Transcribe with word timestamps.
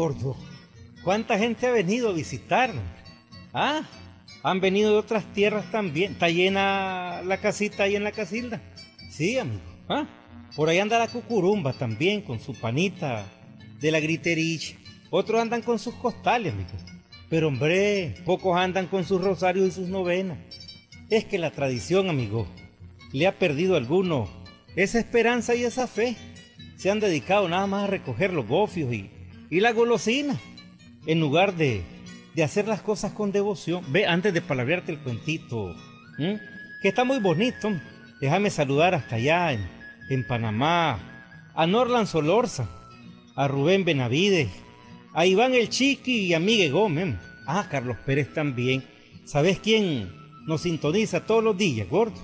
Gordo, 0.00 0.34
¿cuánta 1.04 1.38
gente 1.38 1.66
ha 1.66 1.72
venido 1.72 2.08
a 2.08 2.14
visitarnos? 2.14 2.82
Ah, 3.52 3.82
han 4.42 4.58
venido 4.58 4.92
de 4.92 4.96
otras 4.96 5.30
tierras 5.34 5.70
también. 5.70 6.12
¿Está 6.12 6.30
llena 6.30 7.20
la 7.22 7.36
casita 7.36 7.82
ahí 7.82 7.96
en 7.96 8.04
la 8.04 8.12
casilda? 8.12 8.62
Sí, 9.10 9.38
amigo. 9.38 9.60
Ah, 9.90 10.06
por 10.56 10.70
ahí 10.70 10.78
anda 10.78 10.98
la 10.98 11.08
cucurumba 11.08 11.74
también 11.74 12.22
con 12.22 12.40
su 12.40 12.54
panita 12.54 13.26
de 13.78 13.90
la 13.90 14.00
griterich. 14.00 14.78
Otros 15.10 15.38
andan 15.38 15.60
con 15.60 15.78
sus 15.78 15.94
costales, 15.96 16.54
amigo. 16.54 16.70
Pero 17.28 17.48
hombre, 17.48 18.14
pocos 18.24 18.56
andan 18.56 18.86
con 18.86 19.04
sus 19.04 19.20
rosarios 19.20 19.68
y 19.68 19.70
sus 19.70 19.88
novenas. 19.88 20.38
Es 21.10 21.26
que 21.26 21.36
la 21.36 21.50
tradición, 21.50 22.08
amigo, 22.08 22.46
le 23.12 23.26
ha 23.26 23.38
perdido 23.38 23.74
a 23.74 23.76
alguno 23.76 24.30
esa 24.76 24.98
esperanza 24.98 25.54
y 25.54 25.64
esa 25.64 25.86
fe. 25.86 26.16
Se 26.78 26.90
han 26.90 27.00
dedicado 27.00 27.46
nada 27.50 27.66
más 27.66 27.84
a 27.84 27.88
recoger 27.88 28.32
los 28.32 28.48
gofios 28.48 28.94
y, 28.94 29.10
y 29.50 29.60
la 29.60 29.72
golosina, 29.72 30.38
en 31.06 31.20
lugar 31.20 31.56
de, 31.56 31.82
de 32.34 32.44
hacer 32.44 32.68
las 32.68 32.82
cosas 32.82 33.12
con 33.12 33.32
devoción. 33.32 33.84
Ve, 33.88 34.06
antes 34.06 34.32
de 34.32 34.40
palabrearte 34.40 34.92
el 34.92 35.00
cuentito, 35.00 35.74
que 36.16 36.88
está 36.88 37.04
muy 37.04 37.18
bonito, 37.18 37.72
déjame 38.20 38.50
saludar 38.50 38.94
hasta 38.94 39.16
allá 39.16 39.52
en, 39.52 39.68
en 40.08 40.26
Panamá, 40.26 40.98
a 41.54 41.66
Norlan 41.66 42.06
Solorza, 42.06 42.68
a 43.34 43.48
Rubén 43.48 43.84
Benavides, 43.84 44.48
a 45.12 45.26
Iván 45.26 45.54
el 45.54 45.68
Chiqui 45.68 46.26
y 46.26 46.34
a 46.34 46.40
Miguel 46.40 46.72
Gómez. 46.72 47.16
Ah, 47.46 47.66
Carlos 47.68 47.96
Pérez 48.06 48.32
también. 48.32 48.84
¿Sabes 49.24 49.58
quién 49.58 50.12
nos 50.46 50.62
sintoniza 50.62 51.26
todos 51.26 51.42
los 51.42 51.56
días, 51.56 51.88
gordo? 51.88 52.20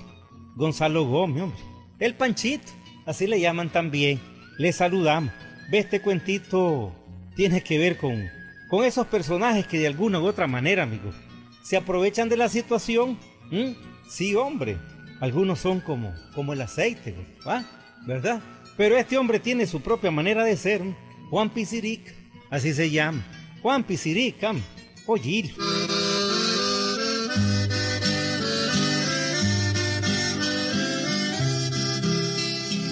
Gonzalo 0.55 1.05
Gómez, 1.05 1.43
hombre. 1.43 1.59
El 1.99 2.15
Panchito, 2.15 2.71
así 3.07 3.27
le 3.27 3.41
llaman 3.41 3.71
también. 3.71 4.21
Le 4.59 4.73
saludamos. 4.73 5.33
Ve, 5.71 5.79
este 5.79 6.01
cuentito 6.01 6.95
tiene 7.37 7.63
que 7.63 7.79
ver 7.79 7.99
con, 7.99 8.29
con 8.69 8.85
esos 8.85 9.07
personajes 9.07 9.67
que 9.67 9.79
de 9.79 9.87
alguna 9.87 10.19
u 10.19 10.27
otra 10.27 10.47
manera, 10.47 10.83
amigos, 10.83 11.15
se 11.63 11.77
aprovechan 11.77 12.29
de 12.29 12.37
la 12.37 12.49
situación. 12.49 13.19
Sí, 14.09 14.35
hombre. 14.35 14.79
Algunos 15.21 15.61
son 15.61 15.81
como, 15.81 16.15
como 16.35 16.53
el 16.53 16.61
aceite, 16.61 17.15
¿ah? 17.45 17.63
¿verdad? 18.07 18.41
Pero 18.77 18.97
este 18.97 19.17
hombre 19.17 19.39
tiene 19.39 19.67
su 19.67 19.81
propia 19.81 20.11
manera 20.11 20.45
de 20.45 20.57
ser. 20.57 20.83
Juan 21.31 21.51
Piziric, 21.51 22.15
así 22.51 22.73
se 22.75 22.91
llama. 22.91 23.25
Juan 23.63 23.85
Piziric, 23.85 24.37
Oye. 25.07 25.55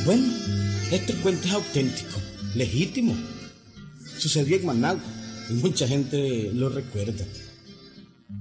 Bueno, 0.04 0.32
este 0.90 1.14
cuento 1.22 1.46
es 1.46 1.54
auténtico, 1.54 2.20
legítimo. 2.54 3.14
Sucedió 4.24 4.56
en 4.56 4.64
Managua 4.64 5.04
y 5.50 5.52
mucha 5.52 5.86
gente 5.86 6.50
lo 6.54 6.70
recuerda. 6.70 7.26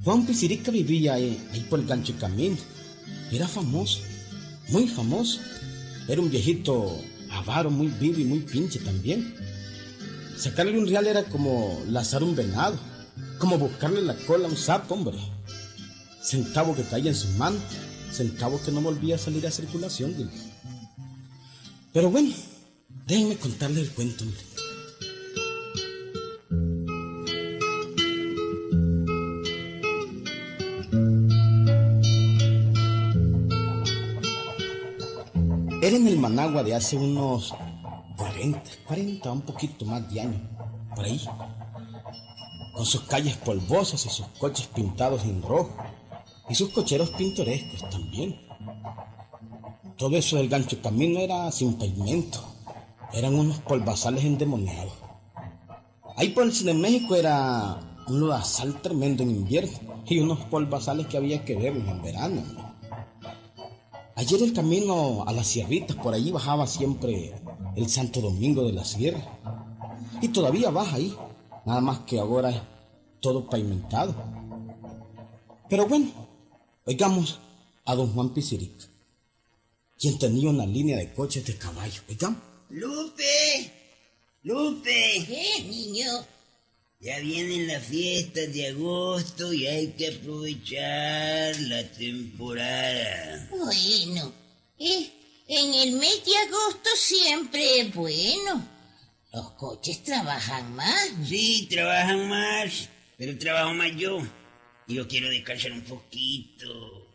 Juan 0.05 0.25
Pizirica 0.25 0.71
vivía 0.71 1.15
ahí, 1.15 1.37
ahí 1.51 1.59
por 1.69 1.77
el 1.77 1.85
gancho 1.85 2.15
camino. 2.17 2.55
Era 3.33 3.49
famoso, 3.49 3.99
muy 4.69 4.87
famoso. 4.87 5.41
Era 6.07 6.21
un 6.21 6.31
viejito 6.31 7.01
avaro, 7.29 7.69
muy 7.69 7.87
vivo 7.87 8.17
y 8.21 8.23
muy 8.23 8.39
pinche 8.39 8.79
también. 8.79 9.35
Sacarle 10.37 10.79
un 10.79 10.87
real 10.87 11.05
era 11.05 11.25
como 11.25 11.83
lazar 11.89 12.23
un 12.23 12.33
venado, 12.33 12.79
como 13.37 13.57
buscarle 13.57 14.01
la 14.03 14.15
cola 14.15 14.47
a 14.47 14.51
un 14.51 14.55
sapo, 14.55 14.93
hombre. 14.93 15.17
Centavo 16.23 16.77
que 16.77 16.83
caía 16.83 17.09
en 17.09 17.17
sus 17.17 17.31
manos, 17.31 17.61
centavo 18.09 18.61
que 18.63 18.71
no 18.71 18.79
volvía 18.79 19.15
a 19.15 19.19
salir 19.19 19.45
a 19.45 19.51
circulación. 19.51 20.15
Pero 21.91 22.09
bueno, 22.09 22.33
déjenme 23.05 23.35
contarle 23.35 23.81
el 23.81 23.89
cuento, 23.89 24.23
hombre. 24.23 24.52
Managua 36.43 36.63
de 36.63 36.75
hace 36.75 36.97
unos 36.97 37.53
40, 38.17 38.61
40, 38.85 39.31
un 39.31 39.41
poquito 39.43 39.85
más 39.85 40.11
de 40.11 40.19
años, 40.19 40.41
por 40.93 41.05
ahí. 41.05 41.21
Con 42.75 42.85
sus 42.85 43.03
calles 43.03 43.37
polvosas 43.37 44.05
y 44.05 44.09
sus 44.09 44.25
coches 44.39 44.67
pintados 44.67 45.23
en 45.23 45.41
rojo. 45.41 45.69
Y 46.49 46.55
sus 46.55 46.71
cocheros 46.71 47.11
pintorescos 47.11 47.89
también. 47.89 48.41
Todo 49.95 50.17
eso 50.17 50.35
del 50.35 50.49
gancho 50.49 50.81
camino 50.81 51.21
era 51.21 51.49
sin 51.49 51.75
pavimento. 51.75 52.43
Eran 53.13 53.35
unos 53.35 53.59
polvazales 53.59 54.25
endemoniados. 54.25 54.91
Ahí 56.17 56.29
por 56.29 56.43
el 56.43 56.51
cine 56.51 56.73
México 56.73 57.15
era 57.15 57.79
un 58.09 58.19
lodazal 58.19 58.81
tremendo 58.81 59.23
en 59.23 59.29
invierno 59.29 60.03
y 60.05 60.19
unos 60.19 60.39
polvazales 60.39 61.07
que 61.07 61.15
había 61.15 61.45
que 61.45 61.55
ver 61.55 61.73
en 61.77 62.01
verano. 62.01 62.62
Ayer 64.15 64.43
el 64.43 64.53
camino 64.53 65.23
a 65.25 65.31
las 65.33 65.47
sierritas, 65.47 65.97
por 65.97 66.13
allí 66.13 66.31
bajaba 66.31 66.67
siempre 66.67 67.33
el 67.75 67.89
Santo 67.89 68.21
Domingo 68.21 68.63
de 68.63 68.73
la 68.73 68.85
Sierra. 68.85 69.39
Y 70.21 70.27
todavía 70.27 70.69
baja 70.69 70.97
ahí, 70.97 71.15
nada 71.65 71.81
más 71.81 71.99
que 72.01 72.19
ahora 72.19 72.51
es 72.51 72.61
todo 73.19 73.49
pavimentado. 73.49 74.13
Pero 75.67 75.87
bueno, 75.87 76.11
oigamos 76.85 77.39
a 77.85 77.95
don 77.95 78.13
Juan 78.13 78.29
Pizirica, 78.29 78.85
quien 79.97 80.19
tenía 80.19 80.49
una 80.49 80.67
línea 80.67 80.97
de 80.97 81.11
coches 81.11 81.45
de 81.45 81.57
caballo. 81.57 82.01
Oigamos. 82.07 82.39
Lupe, 82.69 83.71
Lupe. 84.43 85.25
¿Qué, 85.27 85.63
niño? 85.63 86.05
Ya 87.03 87.19
vienen 87.19 87.67
las 87.67 87.83
fiestas 87.83 88.53
de 88.53 88.69
agosto 88.69 89.51
y 89.51 89.67
hay 89.67 89.87
que 89.91 90.07
aprovechar 90.07 91.59
la 91.59 91.83
temporada. 91.91 93.45
Bueno, 93.49 94.33
eh, 94.79 95.11
en 95.49 95.73
el 95.73 95.97
mes 95.97 96.23
de 96.23 96.37
agosto 96.47 96.89
siempre 96.95 97.81
es 97.81 97.93
bueno. 97.93 98.65
Los 99.33 99.51
coches 99.51 100.01
trabajan 100.01 100.73
más. 100.77 101.11
Sí, 101.27 101.67
trabajan 101.69 102.29
más, 102.29 102.87
pero 103.17 103.37
trabajo 103.37 103.73
más 103.73 103.91
yo. 103.97 104.25
Y 104.87 104.93
yo 104.93 105.05
quiero 105.05 105.27
descansar 105.27 105.73
un 105.73 105.81
poquito. 105.81 107.05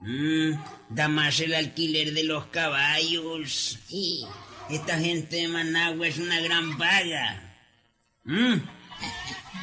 Mm, 0.00 0.52
da 0.88 1.08
más 1.08 1.40
el 1.40 1.52
alquiler 1.52 2.14
de 2.14 2.24
los 2.24 2.46
caballos. 2.46 3.78
Sí. 3.86 4.24
Esta 4.70 4.98
gente 4.98 5.36
de 5.36 5.48
Managua 5.48 6.08
es 6.08 6.16
una 6.16 6.40
gran 6.40 6.78
vaga. 6.78 7.58
Mm. 8.24 8.79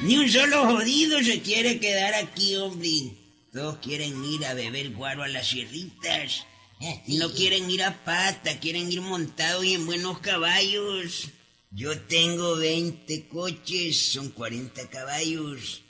Ni 0.01 0.17
un 0.17 0.29
solo 0.29 0.65
jodido 0.65 1.23
se 1.23 1.41
quiere 1.41 1.79
quedar 1.79 2.13
aquí, 2.13 2.55
hombre. 2.55 3.13
Todos 3.51 3.77
quieren 3.77 4.23
ir 4.23 4.45
a 4.45 4.53
beber 4.53 4.91
guaro 4.91 5.23
a 5.23 5.27
las 5.27 5.47
sierritas. 5.47 6.45
Y 7.07 7.17
no 7.17 7.31
quieren 7.31 7.69
ir 7.71 7.83
a 7.83 8.03
pata, 8.03 8.59
quieren 8.59 8.91
ir 8.91 9.01
montados 9.01 9.65
y 9.65 9.73
en 9.73 9.87
buenos 9.87 10.19
caballos. 10.19 11.29
Yo 11.71 11.99
tengo 12.01 12.55
20 12.55 13.27
coches, 13.27 13.97
son 14.11 14.29
40 14.29 14.87
caballos. 14.89 15.81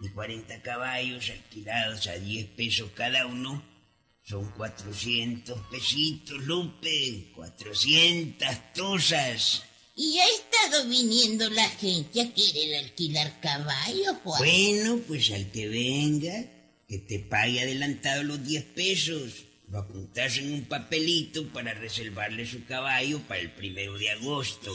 Y 0.00 0.08
40 0.10 0.62
caballos 0.62 1.28
alquilados 1.28 2.06
a 2.06 2.14
10 2.14 2.46
pesos 2.50 2.90
cada 2.94 3.26
uno. 3.26 3.62
Son 4.22 4.48
400 4.52 5.58
pesitos, 5.68 6.38
Lupe. 6.44 7.32
400 7.34 8.72
tosas. 8.74 9.64
Y 10.00 10.16
ha 10.20 10.26
estado 10.28 10.88
viniendo 10.88 11.50
la 11.50 11.68
gente 11.70 12.20
a 12.22 12.32
querer 12.32 12.84
alquilar 12.84 13.40
caballos, 13.40 14.14
Juan. 14.22 14.38
Bueno, 14.38 15.00
pues 15.08 15.32
al 15.32 15.50
que 15.50 15.66
venga, 15.66 16.44
que 16.88 16.98
te 16.98 17.18
pague 17.18 17.60
adelantado 17.60 18.22
los 18.22 18.44
10 18.46 18.64
pesos. 18.76 19.32
Va 19.74 19.80
a 19.80 19.82
apuntarse 19.82 20.38
en 20.38 20.52
un 20.54 20.64
papelito 20.66 21.48
para 21.48 21.74
reservarle 21.74 22.46
su 22.46 22.64
caballo 22.64 23.20
para 23.26 23.40
el 23.40 23.50
primero 23.50 23.98
de 23.98 24.10
agosto. 24.10 24.72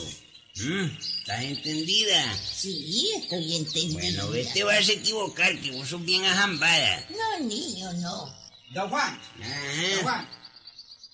¿Mm? 0.56 0.84
¿Estás 0.84 1.42
entendida? 1.42 2.38
Sí, 2.38 3.10
estoy 3.16 3.56
entendida. 3.56 4.00
Bueno, 4.00 4.28
ves, 4.30 4.52
te 4.52 4.62
vas 4.62 4.86
a 4.88 4.92
equivocar, 4.92 5.58
que 5.58 5.70
vos 5.70 5.88
sos 5.88 6.04
bien 6.04 6.22
ajambada. 6.26 7.08
No, 7.10 7.46
niño, 7.46 7.92
no. 7.94 8.32
Don 8.74 8.90
Juan, 8.90 9.20
Ajá. 9.40 9.88
don 9.94 10.02
Juan, 10.02 10.28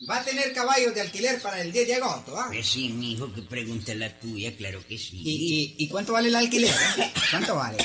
va 0.09 0.19
a 0.19 0.25
tener 0.25 0.53
caballos 0.53 0.95
de 0.95 1.01
alquiler 1.03 1.41
para 1.43 1.61
el 1.61 1.73
10 1.73 1.87
de 1.89 1.95
agosto, 1.97 2.39
¿ah? 2.39 2.47
Pues 2.49 2.67
sí, 2.67 2.89
mijo, 2.91 3.33
que 3.33 3.43
pregunta 3.43 3.95
la 3.95 4.19
tuya, 4.19 4.57
claro 4.57 4.85
que 4.87 4.97
sí. 4.99 5.21
¿Y, 5.23 5.77
y, 5.79 5.85
y 5.85 5.89
cuánto 5.89 6.13
vale 6.15 6.29
el 6.29 6.37
alquiler? 6.37 6.71
eh? 6.99 7.13
¿Cuánto 7.31 7.55
vale? 7.57 7.79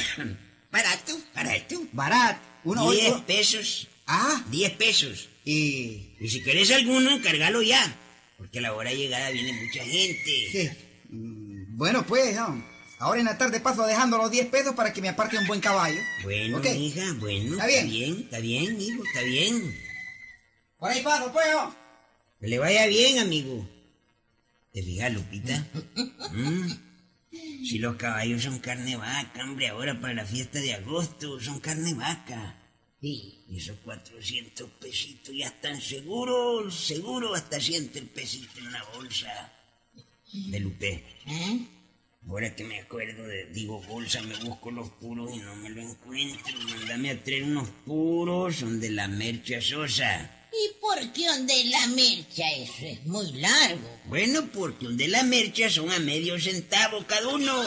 Barato, 0.71 1.17
barato. 1.33 1.81
Barat, 1.91 2.37
uno, 2.63 2.91
10 2.91 3.11
ocho. 3.11 3.25
pesos. 3.25 3.87
Ah, 4.07 4.43
10 4.49 4.71
pesos. 4.73 5.29
y... 5.45 6.15
Y 6.19 6.29
si 6.29 6.41
querés 6.43 6.71
alguno, 6.71 7.21
cargalo 7.21 7.61
ya. 7.61 7.83
Porque 8.37 8.59
a 8.59 8.61
la 8.63 8.73
hora 8.73 8.89
de 8.89 8.97
llegada 8.97 9.29
viene 9.31 9.53
mucha 9.53 9.83
gente. 9.83 10.47
¿qué? 10.51 10.75
Mm, 11.09 11.77
Bueno, 11.77 12.05
pues, 12.05 12.35
no. 12.35 12.63
Ahora 12.99 13.19
en 13.19 13.25
la 13.25 13.37
tarde 13.37 13.59
paso 13.59 13.85
dejando 13.85 14.17
los 14.17 14.31
10 14.31 14.47
pesos 14.47 14.73
para 14.73 14.93
que 14.93 15.01
me 15.01 15.09
aparte 15.09 15.37
un 15.37 15.47
buen 15.47 15.59
caballo. 15.59 15.99
Bueno, 16.23 16.57
Ok. 16.59 16.65
hija, 16.77 17.13
bueno. 17.19 17.51
Está 17.53 17.67
bien. 17.67 18.19
está 18.23 18.39
bien, 18.39 18.81
hijo, 18.81 19.03
está 19.05 19.21
bien. 19.21 19.75
Por 20.77 20.91
ahí 20.91 21.01
paso, 21.01 21.31
pues, 21.31 21.45
le 22.39 22.59
vaya 22.59 22.87
bien, 22.87 23.19
amigo. 23.19 23.67
¿Te 24.71 24.83
fijas, 24.83 25.13
Lupita? 25.13 25.65
Mm. 26.31 26.85
Si 27.65 27.79
los 27.79 27.95
caballos 27.95 28.43
son 28.43 28.59
carne 28.59 28.95
vaca, 28.97 29.43
hombre, 29.43 29.69
ahora 29.69 29.99
para 29.99 30.13
la 30.13 30.25
fiesta 30.25 30.59
de 30.59 30.73
agosto 30.73 31.39
son 31.39 31.59
carne 31.59 31.93
vaca. 31.93 32.61
Sí. 33.01 33.45
Y 33.49 33.57
esos 33.57 33.77
400 33.79 34.69
pesitos 34.71 35.35
ya 35.35 35.47
están 35.47 35.79
seguros, 35.79 36.75
seguros, 36.75 37.37
hasta 37.37 37.59
siente 37.59 37.99
el 37.99 38.07
pesito 38.07 38.59
en 38.59 38.71
la 38.71 38.83
bolsa. 38.95 39.53
De 40.31 40.59
Lupe. 40.59 41.03
¿Ah? 41.27 41.57
Ahora 42.27 42.55
que 42.55 42.63
me 42.63 42.79
acuerdo 42.79 43.23
de, 43.23 43.45
digo, 43.53 43.81
bolsa, 43.83 44.21
me 44.23 44.35
busco 44.43 44.71
los 44.71 44.89
puros 44.89 45.31
y 45.33 45.37
no 45.37 45.55
me 45.55 45.69
lo 45.69 45.81
encuentro. 45.81 46.57
Mándame 46.69 47.11
a 47.11 47.23
traer 47.23 47.43
unos 47.43 47.69
puros, 47.85 48.57
son 48.57 48.79
de 48.79 48.89
la 48.89 49.07
mercha 49.07 49.61
sosa. 49.61 50.44
¿Y 50.95 51.05
por 51.05 51.13
qué 51.13 51.27
donde 51.27 51.65
la 51.65 51.87
mercha? 51.87 52.51
Eso 52.51 52.85
es 52.85 53.05
muy 53.05 53.31
largo. 53.33 53.99
Bueno, 54.05 54.47
porque 54.51 54.87
un 54.87 54.97
de 54.97 55.07
la 55.07 55.23
mercha 55.23 55.69
son 55.69 55.91
a 55.91 55.99
medio 55.99 56.39
centavo 56.39 57.05
cada 57.05 57.27
uno. 57.27 57.63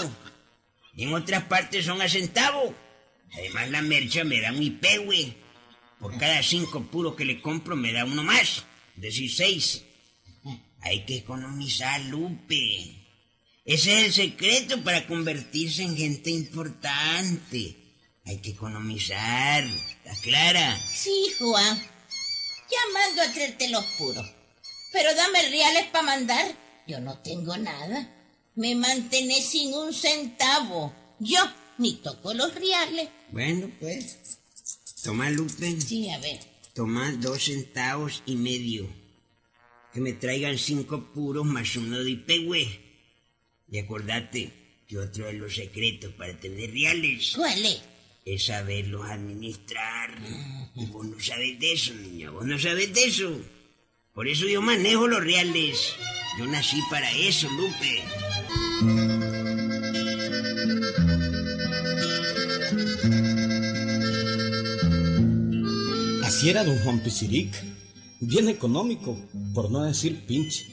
En 0.97 1.13
otras 1.15 1.45
partes 1.45 1.85
son 1.85 2.01
a 2.01 2.09
centavo. 2.09 2.75
Además, 3.33 3.71
la 3.71 3.83
mercha 3.83 4.25
me 4.25 4.41
da 4.41 4.53
un 4.53 4.63
ipehue. 4.63 5.35
Por 6.01 6.17
cada 6.17 6.43
cinco 6.43 6.85
puros 6.85 7.17
que 7.17 7.25
le 7.25 7.41
compro 7.41 7.77
me 7.77 7.93
da 7.93 8.05
uno 8.05 8.23
más. 8.23 8.65
Seis. 9.01 9.83
Hay 10.81 11.05
que 11.05 11.17
economizar, 11.19 12.01
Lupe. 12.03 12.95
Ese 13.65 14.01
es 14.01 14.07
el 14.07 14.13
secreto 14.13 14.83
para 14.83 15.07
convertirse 15.07 15.83
en 15.83 15.97
gente 15.97 16.31
importante. 16.31 17.77
Hay 18.25 18.39
que 18.39 18.51
economizar. 18.51 19.65
¿Está 19.65 20.15
clara? 20.23 20.81
Sí, 20.93 21.27
Juan. 21.39 21.98
Ya 22.70 22.93
mando 22.93 23.23
a 23.23 23.32
traerte 23.32 23.69
los 23.69 23.85
puros. 23.99 24.26
Pero 24.93 25.15
dame 25.15 25.49
reales 25.49 25.87
para 25.87 26.05
mandar. 26.05 26.55
Yo 26.87 27.00
no 27.00 27.19
tengo 27.19 27.56
nada. 27.56 28.09
Me 28.55 28.75
mantené 28.75 29.41
sin 29.43 29.75
un 29.75 29.93
centavo. 29.93 30.94
Yo 31.19 31.41
ni 31.79 31.94
toco 31.94 32.35
los 32.35 32.55
reales. 32.55 33.09
Bueno, 33.31 33.70
pues. 33.81 34.38
Toma, 35.03 35.31
Lupe. 35.31 35.81
Sí, 35.81 36.11
a 36.11 36.19
ver. 36.19 36.41
Toma 36.75 37.12
dos 37.12 37.44
centavos 37.44 38.23
y 38.26 38.37
medio. 38.37 38.88
Que 39.93 40.00
me 40.00 40.12
traigan 40.12 40.59
cinco 40.59 41.12
puros 41.12 41.44
más 41.44 41.76
uno 41.76 41.99
de 42.03 42.11
Ipehue. 42.11 42.88
Y 43.71 43.79
acordate 43.79 44.53
que 44.88 44.99
otro 44.99 45.26
de 45.26 45.35
los 45.35 45.55
secretos 45.55 46.14
para 46.14 46.38
tener 46.41 46.71
reales 46.73 47.32
¿Cuál 47.37 47.67
es? 47.67 47.81
Es 48.35 48.47
saberlos 48.47 49.09
administrar. 49.09 50.11
Y 50.75 50.87
vos 50.87 51.07
no 51.07 51.19
sabes 51.21 51.59
de 51.59 51.73
eso, 51.73 51.95
niña. 51.95 52.31
Vos 52.31 52.45
no 52.47 52.59
sabes 52.59 52.93
de 52.93 53.05
eso. 53.05 53.31
Por 54.13 54.29
eso 54.29 54.47
yo 54.47 54.61
manejo 54.61 55.07
los 55.07 55.23
reales. 55.23 55.95
Yo 56.39 56.47
nací 56.47 56.81
para 56.91 57.11
eso, 57.13 57.49
Lupe. 57.51 58.03
Así 66.25 66.51
era 66.51 66.63
don 66.63 66.79
Juan 66.81 67.01
Piziric, 67.01 67.53
bien 68.21 68.49
económico, 68.49 69.19
por 69.55 69.71
no 69.71 69.83
decir 69.83 70.27
pinche. 70.27 70.67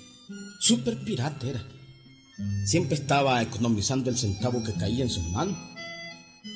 Súper 0.60 1.04
pirata 1.04 1.48
era. 1.48 1.66
Siempre 2.66 2.96
estaba 2.96 3.42
economizando 3.42 4.10
el 4.10 4.18
centavo 4.18 4.64
que 4.64 4.74
caía 4.74 5.04
en 5.04 5.10
sus 5.10 5.24
manos. 5.26 5.58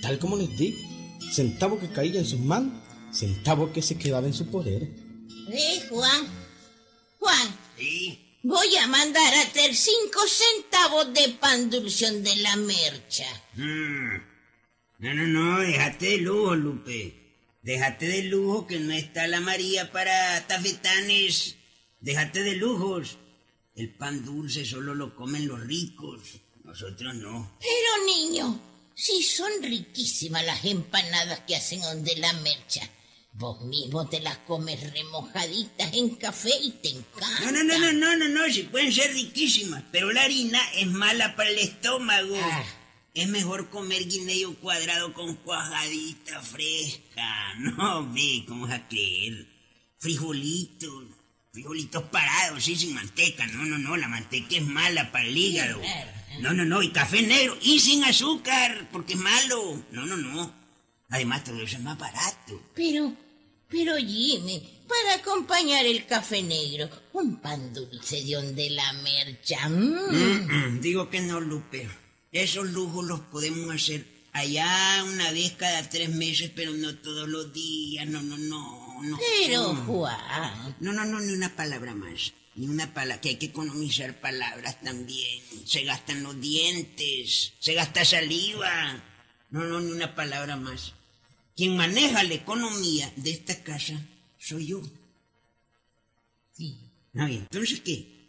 Tal 0.02 0.20
como 0.20 0.38
les 0.38 0.56
digo, 0.58 0.78
centavo 1.32 1.80
que 1.80 1.90
caía 1.90 2.20
en 2.20 2.26
sus 2.26 2.40
manos, 2.40 2.74
centavo 3.14 3.72
que 3.74 3.82
se 3.82 3.98
quedaba 3.98 4.28
en 4.28 4.34
su 4.34 4.48
poder. 4.50 4.84
Eh, 5.52 5.86
Juan. 5.90 6.28
Juan, 7.20 7.56
Sí. 7.78 8.40
voy 8.44 8.76
a 8.78 8.88
mandar 8.88 9.34
a 9.34 9.52
traer 9.52 9.76
cinco 9.76 10.22
centavos 10.28 11.14
de 11.14 11.30
pan 11.40 11.70
dulción 11.70 12.24
de 12.24 12.36
la 12.38 12.56
mercha. 12.56 13.26
Mm. 13.56 14.30
No, 15.00 15.14
no, 15.14 15.28
no, 15.28 15.60
déjate 15.60 16.06
de 16.08 16.18
lujo, 16.18 16.56
Lupe. 16.56 17.16
Déjate 17.62 18.08
de 18.08 18.24
lujo 18.24 18.68
que 18.68 18.80
no 18.80 18.94
está 18.94 19.28
la 19.28 19.40
María 19.42 19.92
para 19.92 20.46
tafetanes. 20.48 21.56
Déjate 22.00 22.44
de 22.44 22.56
lujos. 22.56 23.18
El 23.76 23.94
pan 23.96 24.26
dulce 24.26 24.66
solo 24.66 24.96
lo 24.96 25.16
comen 25.16 25.48
los 25.48 25.60
ricos. 25.62 26.40
Nosotros 26.64 27.16
no. 27.16 27.58
Pero 27.60 28.06
niño, 28.06 28.62
si 29.00 29.24
son 29.24 29.50
riquísimas 29.64 30.44
las 30.44 30.66
empanadas 30.66 31.40
que 31.48 31.56
hacen 31.56 31.80
donde 31.80 32.18
la 32.18 32.34
mercha. 32.34 32.82
Vos 33.32 33.62
mismo 33.62 34.10
te 34.10 34.20
las 34.20 34.38
comes 34.40 34.92
remojaditas 34.92 35.94
en 35.94 36.16
café 36.16 36.52
y 36.62 36.72
te 36.72 36.90
encanta. 36.90 37.52
No, 37.52 37.52
no, 37.52 37.64
no, 37.64 37.80
no, 37.80 37.94
no, 37.94 38.16
no, 38.18 38.28
no, 38.28 38.54
si 38.54 38.64
pueden 38.64 38.92
ser 38.92 39.14
riquísimas, 39.14 39.86
pero 39.94 40.12
la 40.12 40.24
harina 40.24 40.60
es 40.76 40.88
mala 40.88 41.38
para 41.38 41.50
el 41.50 41.60
estómago. 41.60 42.36
Ah. 42.44 42.66
Es 43.14 43.30
mejor 43.30 43.70
comer 43.70 44.06
guineo 44.06 44.54
cuadrado 44.56 45.14
con 45.14 45.36
cuajadita 45.36 46.42
fresca. 46.42 47.56
No, 47.60 48.12
ve, 48.14 48.44
¿cómo 48.48 48.68
vas 48.68 48.82
a 48.82 48.88
creer? 48.90 49.48
Frijolitos, 49.98 51.06
frijolitos 51.54 52.04
parados, 52.04 52.64
sí, 52.64 52.76
sin 52.76 52.94
manteca. 52.94 53.48
No, 53.48 53.64
no, 53.64 53.78
no, 53.78 53.96
la 53.96 54.10
manteca 54.10 54.58
es 54.58 54.64
mala 54.64 55.10
para 55.12 55.26
el 55.26 55.38
hígado. 55.38 55.80
No, 56.40 56.54
no, 56.54 56.64
no, 56.66 56.82
y 56.82 56.92
café 56.92 57.22
negro, 57.22 57.58
y 57.62 57.80
sin 57.80 58.04
azúcar, 58.04 58.88
porque 58.92 59.14
es 59.14 59.20
malo. 59.20 59.84
No, 59.92 60.06
no, 60.06 60.16
no. 60.16 60.54
Además, 61.10 61.44
todo 61.44 61.62
eso 61.62 61.78
es 61.78 61.84
más 61.84 61.98
barato. 61.98 62.62
Pero, 62.76 63.14
pero 63.68 63.96
Jimmy, 63.98 64.62
para 64.88 65.16
acompañar 65.16 65.86
el 65.86 66.06
café 66.06 66.42
negro, 66.42 66.90
un 67.14 67.38
pan 67.38 67.74
dulce 67.74 68.24
de 68.24 68.36
donde 68.36 68.70
la 68.70 68.94
mercha. 68.94 69.68
mm. 69.70 70.12
Mm, 70.12 70.76
mm, 70.76 70.82
Digo 70.82 71.10
que 71.10 71.22
no, 71.22 71.40
Lupe. 71.40 71.90
Esos 72.32 72.70
lujos 72.70 73.06
los 73.06 73.20
podemos 73.22 73.74
hacer 73.74 74.06
allá 74.34 75.04
una 75.04 75.32
vez 75.32 75.54
cada 75.54 75.90
tres 75.90 76.10
meses, 76.10 76.52
pero 76.56 76.74
no 76.74 76.96
todos 76.98 77.28
los 77.28 77.52
días. 77.52 78.08
No, 78.08 78.22
no, 78.22 78.38
no. 78.38 79.02
no 79.02 79.18
Pero 79.18 79.74
no. 79.74 79.86
Juan, 79.86 80.76
No, 80.80 80.94
no, 80.94 81.06
no, 81.06 81.20
ni 81.20 81.34
una 81.34 81.56
palabra 81.56 81.96
más. 81.96 82.34
Ni 82.56 82.68
una 82.68 82.94
palabra, 82.94 83.22
que 83.22 83.30
hay 83.30 83.36
que 83.38 83.48
economizar 83.48 84.20
palabras 84.20 84.82
también. 84.82 85.42
Se 85.66 85.84
gastan 85.84 86.24
los 86.24 86.40
dientes, 86.42 87.54
se 87.60 87.74
gasta 87.74 88.04
saliva. 88.04 89.02
No, 89.52 89.64
no, 89.64 89.80
ni 89.80 89.92
una 89.92 90.16
palabra 90.16 90.56
más. 90.58 90.94
Quien 91.56 91.76
maneja 91.78 92.24
la 92.24 92.34
economía 92.34 93.12
de 93.16 93.32
esta 93.32 93.64
casa 93.64 94.02
soy 94.38 94.68
yo. 94.68 94.82
sí. 96.54 96.78
No, 97.12 97.28
¿y 97.28 97.38
entonces 97.38 97.82
qué? 97.82 98.20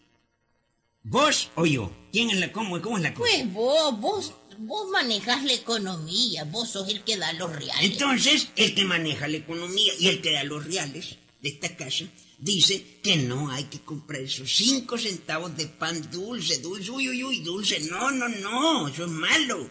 ¿Vos 1.03 1.51
o 1.55 1.67
yo? 1.67 1.93
¿Quién 2.13 2.31
es 2.31 2.39
la 2.39 2.53
cómo, 2.53 2.81
cómo 2.81 2.97
es 2.97 3.03
la 3.03 3.15
cosa? 3.15 3.31
Pues 3.31 3.53
vos, 3.53 4.01
vos, 4.01 4.35
vos 4.59 4.89
manejas 4.91 5.45
la 5.45 5.53
economía, 5.53 6.45
vos 6.45 6.71
sos 6.71 6.89
el 6.89 7.03
que 7.05 7.17
da 7.17 7.33
los 7.35 7.51
reales. 7.55 7.93
Entonces, 7.93 8.49
el 8.57 8.75
que 8.75 8.85
maneja 8.85 9.29
la 9.29 9.37
economía 9.39 9.93
y 9.99 10.09
el 10.09 10.23
que 10.23 10.33
da 10.33 10.45
los 10.45 10.65
reales 10.65 11.17
de 11.43 11.49
esta 11.51 11.77
casa 11.77 12.07
dice 12.41 13.01
que 13.03 13.17
no 13.17 13.51
hay 13.51 13.65
que 13.65 13.81
comprar 13.81 14.23
esos 14.23 14.55
cinco 14.55 14.99
centavos 14.99 15.57
de 15.57 15.67
pan 15.67 16.11
dulce, 16.11 16.59
dulce, 16.59 16.91
uy, 16.91 17.09
uy, 17.09 17.25
uy, 17.25 17.41
dulce. 17.41 17.81
No, 17.81 18.11
no, 18.11 18.29
no, 18.29 18.89
eso 18.89 19.05
es 19.05 19.11
malo. 19.11 19.71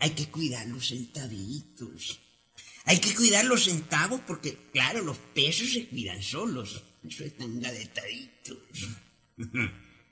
Hay 0.00 0.10
que 0.10 0.28
cuidar 0.28 0.66
los 0.66 0.88
centavitos. 0.88 2.20
Hay 2.84 2.98
que 2.98 3.14
cuidar 3.14 3.44
los 3.44 3.64
centavos 3.64 4.20
porque, 4.26 4.56
claro, 4.72 5.02
los 5.02 5.16
pesos 5.16 5.70
se 5.72 5.86
cuidan 5.86 6.22
solos. 6.22 6.82
Eso 7.08 7.24
están 7.24 7.60
gadetaditos. 7.60 8.58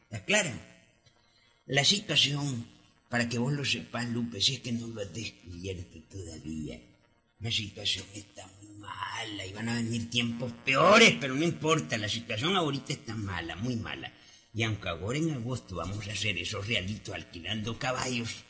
¿Está 0.05 0.25
clara? 0.25 0.55
La 1.67 1.85
situación, 1.85 2.67
para 3.11 3.29
que 3.29 3.39
vos 3.39 3.53
lo 3.53 3.65
sepas, 3.65 4.09
Lupe, 4.09 4.41
si 4.41 4.55
es 4.55 4.61
que 4.61 4.73
no 4.73 4.87
lo 4.87 5.03
has 5.03 5.13
descubierto 5.13 6.01
todavía, 6.11 6.81
la 7.41 7.51
situación 7.51 8.07
está 8.15 8.47
mala 8.89 9.47
y 9.47 9.53
van 9.53 9.69
a 9.69 9.75
venir 9.75 10.11
tiempos 10.11 10.53
peores, 10.65 11.17
pero 11.21 11.35
no 11.35 11.45
importa, 11.45 11.99
la 11.99 12.09
situación 12.09 12.57
ahorita 12.57 12.93
está 12.93 13.15
mala, 13.15 13.57
muy 13.57 13.77
mala. 13.77 14.13
Y 14.55 14.63
aunque 14.63 14.89
ahora 14.89 15.19
en 15.19 15.33
agosto 15.33 15.77
vamos 15.77 16.07
a 16.09 16.13
hacer 16.13 16.39
esos 16.39 16.67
realitos 16.67 17.15
alquilando 17.15 17.79
caballos, 17.79 18.45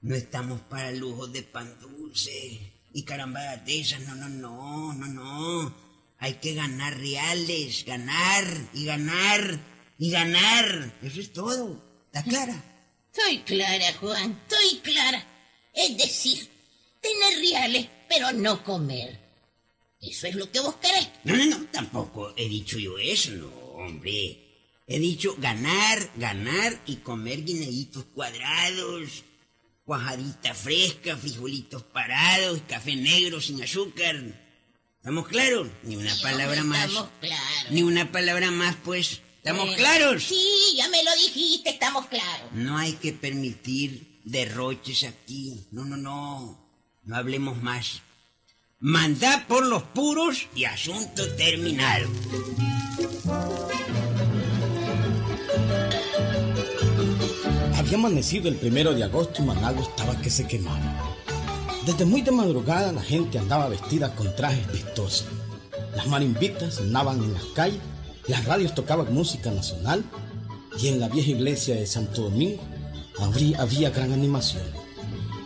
no 0.00 0.14
estamos 0.14 0.60
para 0.62 0.92
lujos 0.92 1.32
de 1.32 1.42
pan 1.42 1.78
dulce 1.80 2.72
y 2.92 3.02
carambadas 3.02 3.64
de 3.64 3.80
esas, 3.80 4.00
no, 4.02 4.14
no, 4.14 4.28
no, 4.28 4.94
no, 4.94 5.06
no. 5.06 5.74
Hay 6.18 6.34
que 6.34 6.54
ganar 6.54 6.98
reales, 6.98 7.84
ganar 7.84 8.44
y 8.74 8.86
ganar 8.86 9.60
y 9.98 10.10
ganar. 10.10 10.92
Eso 11.02 11.20
es 11.20 11.32
todo. 11.32 11.82
¿Está 12.06 12.22
clara? 12.22 12.64
Estoy 13.12 13.38
clara, 13.40 13.92
Juan, 14.00 14.40
estoy 14.42 14.78
clara. 14.80 15.24
Es 15.74 15.96
decir, 15.96 16.48
tener 17.00 17.38
reales, 17.40 17.88
pero 18.08 18.32
no 18.32 18.62
comer. 18.62 19.27
Eso 20.00 20.26
es 20.28 20.34
lo 20.36 20.50
que 20.50 20.60
vos 20.60 20.76
querés. 20.76 21.08
No, 21.24 21.36
no, 21.36 21.44
no, 21.46 21.66
tampoco 21.66 22.32
he 22.36 22.48
dicho 22.48 22.78
yo 22.78 22.98
eso, 22.98 23.32
no, 23.32 23.48
hombre. 23.48 24.44
He 24.86 24.98
dicho 24.98 25.34
ganar, 25.38 26.10
ganar 26.16 26.80
y 26.86 26.96
comer 26.96 27.44
guineitos 27.44 28.04
cuadrados, 28.14 29.24
cuajadita 29.84 30.54
fresca, 30.54 31.16
frijolitos 31.16 31.82
parados, 31.82 32.60
café 32.68 32.96
negro 32.96 33.40
sin 33.40 33.62
azúcar. 33.62 34.16
¿Estamos 34.96 35.28
claros? 35.28 35.68
Ni 35.82 35.96
una 35.96 36.14
palabra 36.22 36.62
más. 36.64 36.86
Estamos 36.88 37.10
claros. 37.20 37.70
Ni 37.70 37.82
una 37.82 38.10
palabra 38.12 38.50
más, 38.50 38.76
pues. 38.84 39.20
¿Está 39.38 39.50
¿Estamos 39.50 39.74
Eh, 39.74 39.76
claros? 39.76 40.22
Sí, 40.24 40.74
ya 40.76 40.88
me 40.88 41.02
lo 41.04 41.14
dijiste, 41.16 41.70
estamos 41.70 42.06
claros. 42.06 42.52
No 42.52 42.76
hay 42.78 42.92
que 42.94 43.12
permitir 43.12 44.20
derroches 44.24 45.04
aquí. 45.04 45.66
No, 45.70 45.84
no, 45.84 45.96
no. 45.96 46.68
No 47.04 47.16
hablemos 47.16 47.62
más. 47.62 48.02
Mandá 48.80 49.44
por 49.48 49.66
los 49.66 49.82
puros 49.82 50.46
y 50.54 50.64
asunto 50.64 51.26
terminado. 51.34 52.06
Había 57.76 57.96
amanecido 57.96 58.48
el 58.48 58.56
primero 58.56 58.94
de 58.94 59.04
agosto 59.04 59.42
y 59.42 59.46
Managua 59.46 59.82
estaba 59.82 60.20
que 60.20 60.30
se 60.30 60.46
quemaba. 60.46 61.16
Desde 61.86 62.04
muy 62.04 62.22
de 62.22 62.30
madrugada 62.32 62.92
la 62.92 63.02
gente 63.02 63.38
andaba 63.38 63.68
vestida 63.68 64.14
con 64.14 64.34
trajes 64.36 64.70
vistosos. 64.72 65.26
Las 65.96 66.06
marimbitas 66.06 66.74
sonaban 66.74 67.22
en 67.22 67.32
las 67.32 67.44
calles, 67.54 67.80
las 68.26 68.44
radios 68.44 68.74
tocaban 68.74 69.12
música 69.14 69.50
nacional 69.50 70.04
y 70.80 70.88
en 70.88 71.00
la 71.00 71.08
vieja 71.08 71.30
iglesia 71.30 71.76
de 71.76 71.86
Santo 71.86 72.22
Domingo 72.22 72.62
habría- 73.18 73.60
había 73.60 73.90
gran 73.90 74.12
animación. 74.12 74.62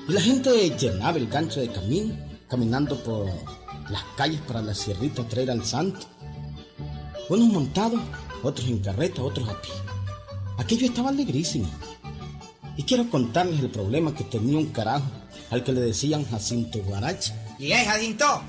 Y 0.09 0.13
la 0.13 0.21
gente 0.21 0.51
llenaba 0.77 1.17
el 1.19 1.29
gancho 1.29 1.61
de 1.61 1.69
camino, 1.69 2.15
caminando 2.53 3.03
por 3.03 3.33
las 3.89 4.05
calles 4.15 4.43
para 4.43 4.61
la 4.61 4.75
sierrita 4.75 5.23
a 5.23 5.27
traer 5.27 5.51
al 5.51 5.65
santo. 5.65 6.07
Unos 7.31 7.49
montados, 7.49 7.99
otros 8.43 8.69
en 8.69 8.81
carreta, 8.81 9.23
otros 9.23 9.49
a 9.49 9.59
pie. 9.63 9.73
Aquello 10.59 10.85
estaba 10.85 11.09
alegrísimo. 11.09 11.67
Y 12.77 12.83
quiero 12.83 13.09
contarles 13.09 13.59
el 13.61 13.71
problema 13.71 14.15
que 14.15 14.25
tenía 14.25 14.59
un 14.59 14.67
carajo 14.67 15.11
al 15.49 15.65
que 15.65 15.73
le 15.73 15.81
decían 15.81 16.29
Jacinto 16.29 16.81
Guarache. 16.81 17.33
Y 17.59 17.73
es, 17.73 17.87
Jacinto, 17.87 18.43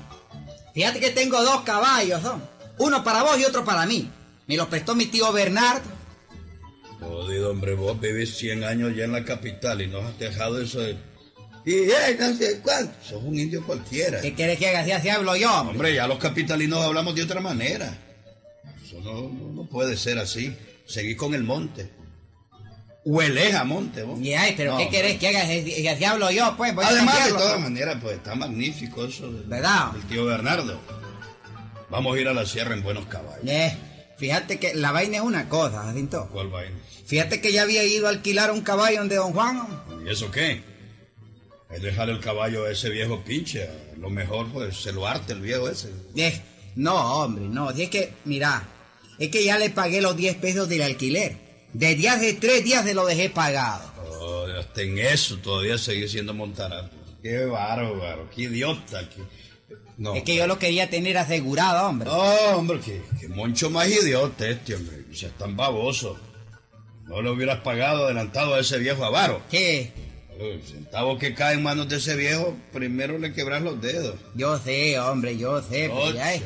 fíjate 0.74 1.00
que 1.00 1.08
tengo 1.08 1.42
dos 1.42 1.62
caballos, 1.62 2.22
¿no? 2.22 2.42
Uno 2.80 3.02
para 3.02 3.22
vos 3.22 3.38
y 3.40 3.44
otro 3.44 3.64
para 3.64 3.86
mí. 3.86 4.10
Me 4.46 4.58
los 4.58 4.68
prestó 4.68 4.94
mi 4.94 5.06
tío 5.06 5.32
Bernardo. 5.32 5.88
Jodido, 7.00 7.52
hombre, 7.52 7.72
vos 7.72 7.98
vivís 7.98 8.36
100 8.36 8.64
años 8.64 8.94
ya 8.94 9.04
en 9.04 9.12
la 9.12 9.24
capital 9.24 9.80
y 9.80 9.86
no 9.86 10.00
has 10.00 10.18
dejado 10.18 10.60
eso 10.60 10.80
de... 10.80 11.13
Y 11.66 11.74
eh, 11.74 12.16
no 12.18 12.34
sé 12.34 12.60
cuánto. 12.62 12.92
Sos 13.02 13.22
un 13.22 13.38
indio 13.38 13.64
cualquiera. 13.64 14.20
¿Qué 14.20 14.34
querés 14.34 14.58
que 14.58 14.68
haga 14.68 14.84
si 14.84 14.92
así 14.92 15.08
hablo 15.08 15.34
yo, 15.36 15.50
hombre? 15.52 15.72
Hombre, 15.76 15.94
ya 15.94 16.06
los 16.06 16.18
capitalinos 16.18 16.82
hablamos 16.84 17.14
de 17.14 17.22
otra 17.22 17.40
manera. 17.40 17.96
Eso 18.84 19.00
no, 19.00 19.22
no- 19.30 19.52
no 19.62 19.68
puede 19.68 19.96
ser 19.96 20.18
así. 20.18 20.54
Seguís 20.86 21.16
con 21.16 21.34
el 21.34 21.42
monte. 21.42 21.90
Hueles 23.06 23.54
a 23.54 23.64
monte, 23.64 24.02
vos. 24.02 24.18
Y 24.20 24.32
ay, 24.34 24.54
pero 24.56 24.72
No, 24.72 24.78
¿qué 24.78 24.88
querés 24.88 25.18
que 25.18 25.28
haga 25.28 25.46
si, 25.46 25.86
así 25.88 26.04
hablo 26.04 26.30
yo, 26.30 26.54
pues? 26.56 26.74
Voy 26.74 26.84
a 26.84 26.88
Además, 26.88 27.24
de 27.26 27.32
todas 27.32 27.60
maneras, 27.60 27.96
pues 28.00 28.16
está 28.16 28.34
magnífico 28.34 29.04
eso 29.04 29.30
del, 29.30 29.44
¿Verdad? 29.44 29.92
del 29.92 30.02
tío 30.04 30.24
Bernardo. 30.24 30.80
Vamos 31.90 32.16
a 32.16 32.20
ir 32.20 32.28
a 32.28 32.32
la 32.34 32.46
sierra 32.46 32.74
en 32.74 32.82
buenos 32.82 33.04
caballos. 33.06 33.44
Eh, 33.46 33.76
fíjate 34.16 34.58
que 34.58 34.74
la 34.74 34.90
vaina 34.90 35.18
es 35.18 35.22
una 35.22 35.48
cosa, 35.50 35.82
Jacinto. 35.84 36.28
¿Cuál 36.32 36.48
vaina? 36.48 36.76
Fíjate 37.06 37.42
que 37.42 37.52
ya 37.52 37.62
había 37.62 37.84
ido 37.84 38.06
a 38.06 38.10
alquilar 38.10 38.50
un 38.50 38.62
caballo 38.62 38.98
donde 39.00 39.16
Don 39.16 39.32
Juan. 39.34 39.58
hombre. 39.60 40.06
¿Y 40.06 40.12
eso 40.12 40.30
qué? 40.30 40.62
Es 41.70 41.82
dejar 41.82 42.08
el 42.10 42.20
caballo 42.20 42.64
a 42.64 42.70
ese 42.70 42.88
viejo 42.90 43.22
pinche. 43.24 43.64
A 43.64 43.98
lo 43.98 44.10
mejor, 44.10 44.46
pues, 44.52 44.76
se 44.76 44.92
lo 44.92 45.06
arte 45.06 45.32
el 45.32 45.40
viejo 45.40 45.68
ese. 45.68 45.90
Eh, 46.16 46.40
no, 46.76 46.94
hombre, 47.22 47.44
no. 47.48 47.72
Si 47.72 47.82
es 47.84 47.90
que, 47.90 48.12
mira, 48.24 48.62
es 49.18 49.28
que 49.30 49.44
ya 49.44 49.58
le 49.58 49.70
pagué 49.70 50.00
los 50.00 50.16
10 50.16 50.36
pesos 50.36 50.68
del 50.68 50.82
alquiler. 50.82 51.36
Desde 51.72 52.08
hace 52.08 52.34
tres 52.34 52.62
días 52.64 52.84
se 52.84 52.94
lo 52.94 53.04
dejé 53.06 53.30
pagado. 53.30 53.92
Oh, 54.20 54.46
hasta 54.58 54.82
en 54.82 54.98
eso 54.98 55.36
todavía 55.38 55.76
sigue 55.78 56.06
siendo 56.06 56.32
Montarat. 56.32 56.92
Qué 57.22 57.44
bárbaro, 57.46 58.28
qué 58.34 58.42
idiota. 58.42 59.08
qué- 59.08 59.22
No. 59.96 60.14
Es 60.14 60.22
que 60.22 60.36
yo 60.36 60.46
lo 60.46 60.58
quería 60.58 60.88
tener 60.90 61.18
asegurado, 61.18 61.88
hombre. 61.88 62.08
No, 62.08 62.16
hombre, 62.56 62.78
que, 62.80 63.02
que 63.20 63.28
moncho 63.28 63.70
más 63.70 63.88
idiota 63.88 64.46
este, 64.48 64.76
hombre. 64.76 65.04
O 65.10 65.14
sea, 65.14 65.30
tan 65.30 65.56
baboso. 65.56 66.16
No 67.06 67.20
le 67.22 67.30
hubieras 67.30 67.60
pagado 67.60 68.04
adelantado 68.04 68.54
a 68.54 68.60
ese 68.60 68.78
viejo 68.78 69.04
avaro. 69.04 69.42
¿Qué? 69.50 69.92
El 70.38 70.62
centavo 70.62 71.18
que 71.18 71.34
cae 71.34 71.54
en 71.54 71.62
manos 71.62 71.88
de 71.88 71.96
ese 71.96 72.16
viejo, 72.16 72.56
primero 72.72 73.18
le 73.18 73.32
quebras 73.32 73.62
los 73.62 73.80
dedos. 73.80 74.16
Yo 74.34 74.58
sé, 74.58 74.98
hombre, 74.98 75.36
yo 75.38 75.62
sé. 75.62 75.88
pero 75.88 75.96
Ocho, 75.96 76.14
ya, 76.14 76.34
eh, 76.34 76.42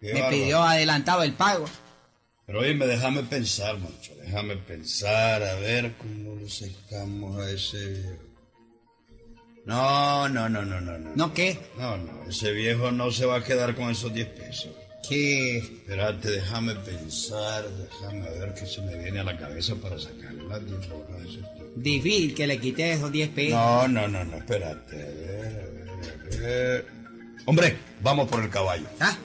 qué 0.00 0.06
me 0.06 0.20
bárbaro. 0.20 0.30
pidió 0.36 0.62
adelantado 0.62 1.22
el 1.22 1.32
pago. 1.32 1.64
Pero 2.46 2.60
oíme, 2.60 2.86
déjame 2.86 3.22
pensar, 3.22 3.78
moncho. 3.78 4.12
Déjame 4.22 4.56
pensar, 4.56 5.42
a 5.42 5.54
ver 5.56 5.94
cómo 5.98 6.36
le 6.36 6.48
sacamos 6.48 7.38
a 7.40 7.50
ese 7.50 7.88
viejo. 7.88 8.22
No, 9.64 10.28
no, 10.28 10.48
no, 10.48 10.62
no, 10.62 10.80
no, 10.80 10.98
no. 10.98 11.10
¿No 11.16 11.32
qué? 11.34 11.58
No, 11.78 11.96
no, 11.96 12.28
ese 12.28 12.52
viejo 12.52 12.92
no 12.92 13.10
se 13.10 13.24
va 13.24 13.36
a 13.38 13.44
quedar 13.44 13.74
con 13.74 13.90
esos 13.90 14.12
10 14.12 14.28
pesos. 14.28 14.70
Que... 15.08 15.58
Espérate, 15.58 16.30
déjame 16.30 16.74
pensar, 16.76 17.64
déjame 17.68 18.30
ver 18.30 18.54
qué 18.54 18.66
se 18.66 18.80
me 18.82 18.96
viene 18.96 19.20
a 19.20 19.24
la 19.24 19.36
cabeza 19.36 19.74
para 19.74 19.98
sacarle 19.98 20.44
las 20.44 20.64
10 20.64 20.78
horas 20.90 21.22
de. 21.22 21.54
Difícil 21.76 22.34
que 22.34 22.46
le 22.46 22.58
quité 22.58 22.92
esos 22.92 23.10
10 23.10 23.28
pesos. 23.30 23.58
No, 23.58 23.88
no, 23.88 24.08
no, 24.08 24.24
no, 24.24 24.36
espérate, 24.36 24.96
a 24.96 25.06
ver, 25.06 25.90
a 25.90 25.96
ver, 25.96 26.32
a 26.32 26.46
ver. 26.46 26.86
Hombre, 27.46 27.76
vamos 28.00 28.28
por 28.28 28.42
el 28.42 28.50
caballo. 28.50 28.86
¿Ah? 29.00 29.16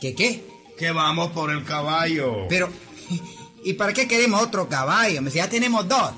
¿Qué 0.00 0.14
qué? 0.14 0.44
Que 0.76 0.90
vamos 0.92 1.30
por 1.32 1.50
el 1.50 1.64
caballo. 1.64 2.46
Pero... 2.48 2.68
¿Y 3.64 3.72
para 3.72 3.92
qué 3.92 4.06
queremos 4.06 4.40
otro 4.42 4.68
caballo? 4.68 5.28
Si 5.30 5.38
ya 5.38 5.48
tenemos 5.48 5.88
dos. 5.88 6.12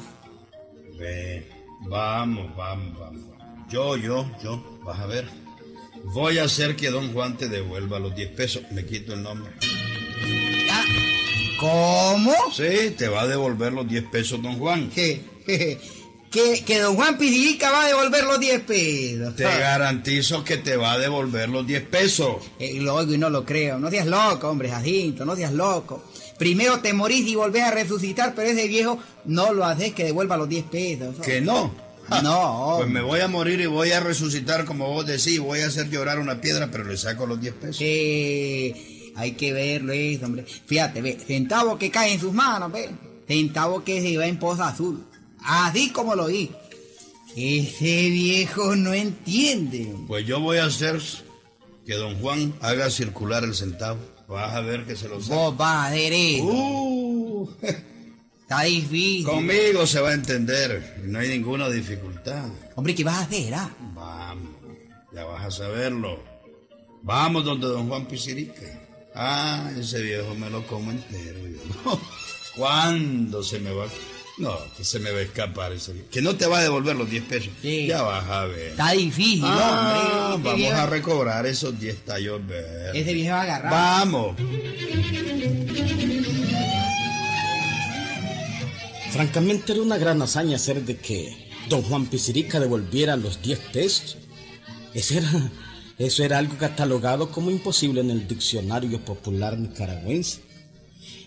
Ven, 0.99 1.47
vamos, 1.88 2.54
vamos, 2.54 2.99
vamos. 2.99 3.23
Yo, 3.71 3.97
yo, 3.97 4.30
yo, 4.42 4.80
vas 4.85 5.00
a 5.00 5.07
ver. 5.07 5.39
Voy 6.04 6.38
a 6.38 6.45
hacer 6.45 6.76
que 6.76 6.90
don 6.90 7.12
Juan 7.12 7.37
te 7.37 7.49
devuelva 7.49 7.99
los 7.99 8.14
10 8.14 8.30
pesos. 8.30 8.62
Me 8.73 8.85
quito 8.85 9.14
el 9.14 9.23
nombre. 9.23 9.52
Ah, 10.71 10.85
¿Cómo? 11.59 12.35
Sí, 12.52 12.95
te 12.97 13.09
va 13.09 13.23
a 13.23 13.26
devolver 13.26 13.73
los 13.73 13.88
10 13.88 14.04
pesos 14.11 14.42
don 14.42 14.59
Juan. 14.59 14.90
Que, 14.90 15.21
que, 16.30 16.64
que 16.64 16.78
don 16.80 16.97
Juan 16.97 17.19
Pizirica 17.19 17.71
va 17.71 17.85
a 17.85 17.88
devolver 17.88 18.25
los 18.25 18.40
10 18.40 18.61
pesos. 18.62 19.37
Te 19.37 19.45
garantizo 19.45 20.45
que 20.45 20.57
te 20.57 20.76
va 20.76 20.92
a 20.92 20.99
devolver 20.99 21.49
los 21.49 21.66
10 21.66 21.83
pesos. 21.88 22.37
Eh, 22.59 22.80
lo 22.80 22.95
oigo 22.95 23.14
y 23.14 23.19
no 23.19 23.30
lo 23.30 23.45
creo. 23.45 23.78
No 23.78 23.90
seas 23.90 24.07
loco, 24.07 24.49
hombre, 24.49 24.71
Jacinto, 24.71 25.25
no 25.25 25.37
seas 25.37 25.52
loco. 25.52 26.04
Primero 26.38 26.80
te 26.80 26.95
morís 26.95 27.26
y 27.28 27.35
volvés 27.35 27.64
a 27.64 27.71
resucitar, 27.71 28.35
pero 28.35 28.49
ese 28.49 28.66
viejo 28.66 28.99
no 29.26 29.52
lo 29.52 29.64
haces 29.64 29.92
que 29.92 30.04
devuelva 30.04 30.38
los 30.38 30.49
10 30.49 30.64
pesos. 30.66 31.16
Que 31.23 31.40
no. 31.40 31.89
No. 32.23 32.75
Pues 32.79 32.90
me 32.90 33.00
voy 33.00 33.21
a 33.21 33.29
morir 33.29 33.61
y 33.61 33.67
voy 33.67 33.93
a 33.93 34.00
resucitar 34.00 34.64
como 34.64 34.88
vos 34.88 35.07
decís. 35.07 35.38
Voy 35.38 35.61
a 35.61 35.67
hacer 35.67 35.88
llorar 35.90 36.19
una 36.19 36.40
piedra, 36.40 36.71
pero 36.71 36.85
le 36.85 36.97
saco 36.97 37.26
los 37.26 37.40
10 37.40 37.55
pesos. 37.55 37.79
Hay 37.81 39.33
que 39.33 39.52
verlo 39.52 39.93
eso, 39.93 40.26
hombre. 40.26 40.45
Fíjate, 40.45 41.02
ve, 41.02 41.19
centavo 41.25 41.79
que 41.79 41.90
cae 41.90 42.14
en 42.14 42.21
sus 42.21 42.33
manos, 42.33 42.73
ve. 42.73 42.90
Centavo 43.26 43.85
que 43.85 44.00
se 44.00 44.17
va 44.17 44.26
en 44.26 44.38
poza 44.38 44.69
azul. 44.69 45.05
Así 45.43 45.90
como 45.90 46.14
lo 46.14 46.26
vi. 46.26 46.50
Ese 47.37 48.11
viejo 48.11 48.75
no 48.76 48.93
entiende. 48.93 49.95
Pues 50.09 50.26
yo 50.26 50.40
voy 50.40 50.59
a 50.59 50.64
hacer 50.64 51.00
que 51.87 51.95
don 51.95 52.17
Juan 52.21 52.55
haga 52.61 52.90
circular 52.90 53.45
el 53.45 53.55
centavo. 53.55 54.00
Vas 54.29 54.55
a 54.55 54.61
ver 54.61 54.85
que 54.85 54.97
se 54.97 55.09
lo 55.09 55.21
saca. 55.21 55.35
Vos 55.35 55.57
vas 55.57 55.76
a 55.76 55.87
hacer 55.87 56.12
eso. 56.12 56.45
Uh, 56.45 57.50
Está 58.50 58.62
difícil. 58.64 59.25
conmigo 59.26 59.87
se 59.87 60.00
va 60.00 60.09
a 60.11 60.14
entender. 60.14 60.97
No 61.04 61.21
hay 61.21 61.28
ninguna 61.28 61.69
dificultad. 61.71 62.47
Hombre, 62.75 62.97
¿qué 62.97 63.04
vas 63.04 63.19
a 63.19 63.21
hacer, 63.21 63.54
ah? 63.54 63.71
Vamos, 63.95 64.50
ya 65.14 65.25
vas 65.25 65.45
a 65.47 65.50
saberlo. 65.52 66.21
Vamos 67.02 67.45
donde 67.45 67.69
don 67.69 67.87
Juan 67.88 68.07
Pizirica. 68.07 68.62
Ah, 69.14 69.71
ese 69.78 70.02
viejo 70.02 70.35
me 70.35 70.50
lo 70.50 70.66
como 70.66 70.90
entero. 70.90 71.38
yo. 71.47 72.00
¿Cuándo 72.57 73.45
se 73.45 73.61
me 73.61 73.71
va? 73.73 73.87
No, 74.38 74.57
que 74.76 74.83
se 74.83 74.99
me 74.99 75.12
va 75.12 75.19
a 75.19 75.23
escapar 75.23 75.71
ese 75.73 75.92
viejo. 75.92 76.09
Que 76.11 76.21
no 76.21 76.35
te 76.35 76.47
va 76.47 76.59
a 76.59 76.62
devolver 76.62 76.97
los 76.97 77.09
10 77.09 77.23
pesos. 77.26 77.52
Sí. 77.62 77.87
Ya 77.87 78.02
vas 78.02 78.28
a 78.28 78.47
ver. 78.47 78.69
Está 78.73 78.90
difícil, 78.92 79.42
Ah, 79.45 80.33
hombre. 80.35 80.38
Este 80.38 80.42
vamos 80.49 80.57
viejo- 80.57 80.76
a 80.76 80.87
recobrar 80.87 81.47
esos 81.47 81.78
10 81.78 82.04
tallos 82.04 82.45
verdes. 82.45 82.97
Ese 82.97 83.14
viejo 83.14 83.30
va 83.35 83.40
a 83.40 83.42
agarrar. 83.45 83.71
Vamos. 83.71 84.37
Francamente 89.11 89.73
era 89.73 89.83
una 89.83 89.99
gran 89.99 90.23
hazaña 90.23 90.55
hacer 90.55 90.85
de 90.85 90.97
que 90.97 91.50
don 91.69 91.83
Juan 91.83 92.07
Pizirica 92.07 92.61
devolviera 92.61 93.17
los 93.17 93.43
10 93.43 93.59
pesos. 93.73 94.17
Eso 94.95 95.14
era, 95.14 95.52
eso 95.99 96.23
era 96.23 96.38
algo 96.38 96.57
catalogado 96.57 97.33
como 97.33 97.50
imposible 97.50 98.02
en 98.02 98.11
el 98.11 98.29
diccionario 98.29 99.05
popular 99.05 99.59
nicaragüense. 99.59 100.43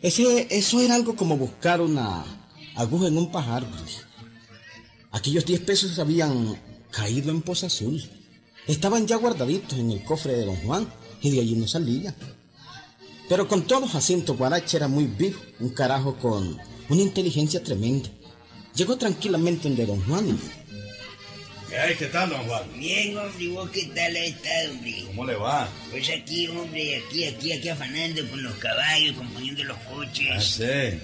Ese, 0.02 0.48
eso 0.50 0.80
era 0.80 0.96
algo 0.96 1.16
como 1.18 1.38
buscar 1.38 1.82
una 1.82 2.24
aguja 2.76 3.08
en 3.08 3.18
un 3.18 3.32
pajar. 3.32 3.66
pues. 3.70 4.02
Aquellos 5.12 5.46
10 5.46 5.62
pesos 5.62 6.00
habían 6.00 6.58
caído 6.90 7.32
en 7.32 7.42
Poza 7.42 7.68
Azul. 7.68 8.02
Estaban 8.66 9.08
ya 9.08 9.18
guardaditos 9.18 9.78
en 9.78 9.92
el 9.92 10.04
cofre 10.06 10.34
de 10.34 10.46
don 10.46 10.56
Juan 10.56 10.88
y 11.22 11.32
de 11.32 11.42
allí 11.42 11.56
no 11.56 11.68
salían. 11.68 12.16
Pero 13.28 13.48
con 13.50 13.64
todo, 13.64 13.88
Jacinto 13.88 14.36
Guarache 14.36 14.78
era 14.78 14.88
muy 14.88 15.06
vivo, 15.06 15.40
un 15.60 15.70
carajo 15.70 16.16
con 16.18 16.58
una 16.94 17.02
inteligencia 17.04 17.62
tremenda. 17.64 18.10
Llegó 18.76 18.98
tranquilamente 18.98 19.68
donde 19.68 19.86
don 19.86 20.02
Juan. 20.06 20.40
¿Qué 21.70 21.78
hay? 21.78 21.96
¿Qué 21.96 22.06
tal, 22.08 22.30
don 22.30 22.44
Juan? 22.44 22.64
Bien, 22.78 23.18
hombre, 23.18 23.44
¿y 23.44 23.48
vos 23.48 23.70
qué 23.72 23.84
tal 23.96 24.16
has 24.16 24.24
estado, 24.24 24.72
hombre? 24.72 25.04
¿Cómo 25.08 25.26
le 25.26 25.36
va? 25.36 25.68
Pues 25.92 26.10
aquí, 26.10 26.48
hombre, 26.48 26.98
aquí, 27.08 27.26
aquí, 27.26 27.52
aquí 27.54 27.70
afanando 27.70 28.28
con 28.30 28.44
los 28.44 28.54
caballos, 28.56 29.16
componiendo 29.18 29.64
los 29.64 29.78
Ah, 29.78 29.90
coches. 29.94 30.46
sí. 30.46 31.00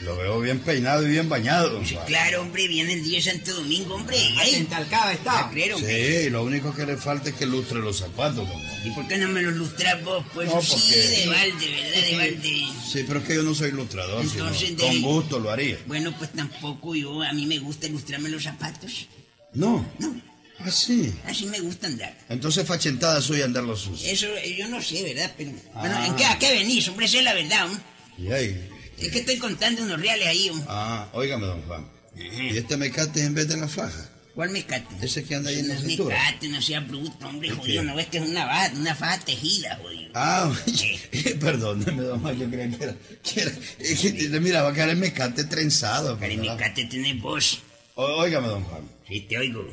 Lo 0.00 0.16
veo 0.16 0.40
bien 0.40 0.58
peinado 0.60 1.06
y 1.06 1.10
bien 1.10 1.28
bañado, 1.28 1.82
Sí, 1.84 1.94
Juan. 1.94 2.06
claro, 2.06 2.42
hombre, 2.42 2.68
viene 2.68 2.92
el 2.94 3.04
día 3.04 3.18
de 3.18 3.22
Santo 3.22 3.54
Domingo, 3.54 3.94
hombre. 3.94 4.16
¿eh? 4.18 4.56
Entalcado 4.56 5.10
está. 5.12 5.46
¿A 5.46 5.50
creer, 5.50 5.74
hombre? 5.74 6.24
Sí, 6.24 6.30
lo 6.30 6.42
único 6.44 6.74
que 6.74 6.84
le 6.84 6.96
falta 6.96 7.30
es 7.30 7.36
que 7.36 7.46
lustre 7.46 7.78
los 7.78 7.98
zapatos, 7.98 8.46
Juan. 8.48 8.62
¿Y 8.84 8.90
por 8.90 9.08
qué 9.08 9.16
no 9.16 9.28
me 9.28 9.40
los 9.42 9.54
lustras 9.54 10.02
vos? 10.04 10.24
Pues 10.34 10.48
No, 10.48 10.60
sí, 10.60 10.70
porque- 10.72 10.96
de 10.96 11.26
balde, 11.26 11.70
¿verdad? 11.70 12.02
De 12.10 12.16
balde. 12.16 12.66
Sí, 12.92 13.04
pero 13.06 13.20
es 13.20 13.26
que 13.26 13.34
yo 13.36 13.42
no 13.42 13.54
soy 13.54 13.68
ilustrador, 13.70 14.28
sino 14.28 14.44
Entonces, 14.48 14.70
con 14.78 14.92
de- 14.92 15.00
gusto 15.00 15.38
lo 15.38 15.50
haría. 15.50 15.78
Bueno, 15.86 16.14
pues 16.18 16.30
tampoco 16.32 16.94
yo, 16.94 17.22
a 17.22 17.32
mí 17.32 17.46
me 17.46 17.58
gusta 17.60 17.86
ilustrarme 17.86 18.28
los 18.28 18.42
zapatos. 18.42 19.06
No. 19.54 19.86
No, 19.98 20.20
Ah, 20.58 20.70
sí. 20.70 21.12
así 21.26 21.46
me 21.46 21.60
gusta 21.60 21.86
andar. 21.86 22.16
Entonces 22.28 22.66
fachentada 22.66 23.20
suya 23.22 23.44
andar 23.44 23.64
los 23.64 23.80
sus. 23.80 24.04
Eso 24.04 24.26
eh, 24.36 24.54
yo 24.58 24.68
no 24.68 24.82
sé, 24.82 25.02
¿verdad? 25.02 25.32
Pero, 25.36 25.52
bueno, 25.74 25.96
Ah. 25.98 26.06
¿en 26.06 26.16
qué, 26.16 26.24
¿a 26.26 26.38
qué 26.38 26.52
venís? 26.52 26.86
Hombre, 26.88 27.06
esa 27.06 27.18
es 27.18 27.24
la 27.24 27.34
verdad, 27.34 27.68
¿no? 27.68 27.80
Y 28.24 28.30
ahí. 28.32 28.68
Es 28.98 29.10
que 29.10 29.18
estoy 29.20 29.38
contando 29.38 29.82
unos 29.82 30.00
reales 30.00 30.26
ahí, 30.28 30.50
¿no? 30.54 30.64
Ah, 30.68 31.08
óigame, 31.12 31.46
don 31.46 31.62
Juan. 31.62 31.86
¿Y 32.16 32.56
este 32.56 32.76
mecate 32.76 33.20
es 33.20 33.26
en 33.26 33.34
vez 33.34 33.48
de 33.48 33.56
la 33.56 33.68
faja? 33.68 34.10
¿Cuál 34.34 34.50
mecate? 34.50 34.86
Ese 35.00 35.22
que 35.24 35.34
anda 35.36 35.50
ahí 35.50 35.60
en 35.60 35.68
no 35.68 35.74
la 35.74 35.80
es 35.80 35.86
cintura. 35.86 36.16
mecate, 36.16 36.48
no 36.48 36.60
sea 36.62 36.80
bruto, 36.80 37.26
hombre, 37.28 37.48
¿El 37.50 37.54
jodido. 37.54 37.82
No 37.84 37.94
ves 37.94 38.06
que 38.06 38.18
es 38.18 38.24
una 38.28 38.46
faja, 38.46 38.72
una 38.74 38.94
faja 38.96 39.18
tejida, 39.20 39.76
jodido. 39.82 40.10
Ah, 40.14 40.52
perdóneme, 41.40 42.02
don 42.02 42.20
Juan, 42.20 42.38
yo 42.38 42.48
creía 42.50 42.70
que 42.76 42.84
era... 42.84 42.96
que 43.22 43.40
era- 43.42 43.52
es 43.78 44.00
que 44.00 44.10
le 44.12 44.40
miraba 44.40 44.72
que 44.72 44.80
era 44.80 44.92
el 44.92 44.98
mecate 44.98 45.44
trenzado. 45.44 46.18
Para 46.18 46.32
el 46.32 46.38
mecate 46.40 46.88
vos. 47.20 47.60
Ó- 47.94 48.22
Óigame, 48.22 48.48
don 48.48 48.64
Juan. 48.64 48.82
Sí, 49.08 49.20
te 49.20 49.38
oigo. 49.38 49.66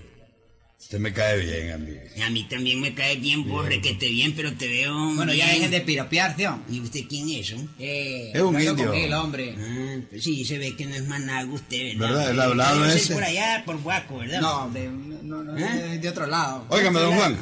Usted 0.82 1.00
me 1.00 1.14
cae 1.14 1.38
bien, 1.40 1.72
amigo. 1.72 2.02
A 2.26 2.30
mí 2.32 2.44
también 2.50 2.82
me 2.82 2.94
cae 2.94 3.16
bien 3.16 3.48
vos, 3.48 3.66
que 3.82 3.92
esté 3.92 4.10
bien, 4.10 4.34
pero 4.36 4.52
te 4.54 4.68
veo. 4.68 4.94
Bueno, 5.16 5.34
ya 5.34 5.46
bien. 5.46 5.56
dejen 5.58 5.72
de 5.72 5.82
piropearse, 5.82 6.48
hombre. 6.48 6.76
¿Y 6.76 6.82
usted 6.82 7.02
quién 7.08 7.30
es, 7.30 7.54
oh? 7.54 7.66
Eh, 7.80 8.32
Es 8.34 8.42
un 8.42 8.60
indio. 8.60 8.88
con 8.88 8.96
él, 8.96 9.14
hombre. 9.14 9.56
Ah, 9.58 9.98
pues 10.10 10.24
sí, 10.24 10.44
se 10.44 10.58
ve 10.58 10.76
que 10.76 10.86
no 10.86 10.96
es 10.96 11.06
más 11.08 11.22
nada 11.22 11.46
usted, 11.46 11.98
¿verdad? 11.98 12.10
¿Verdad? 12.18 12.32
El 12.32 12.42
hablado 12.42 12.86
ese. 12.86 13.14
por 13.14 13.24
allá, 13.24 13.64
por 13.66 13.82
Guaco, 13.82 14.18
¿verdad? 14.18 14.42
No, 14.42 14.64
hombre, 14.66 14.90
no, 15.24 15.44
no, 15.44 15.58
¿Eh? 15.58 15.94
es 15.96 16.02
de 16.02 16.10
otro 16.10 16.26
lado. 16.28 16.66
Óigame, 16.70 17.00
don 17.00 17.16
Juan. 17.16 17.38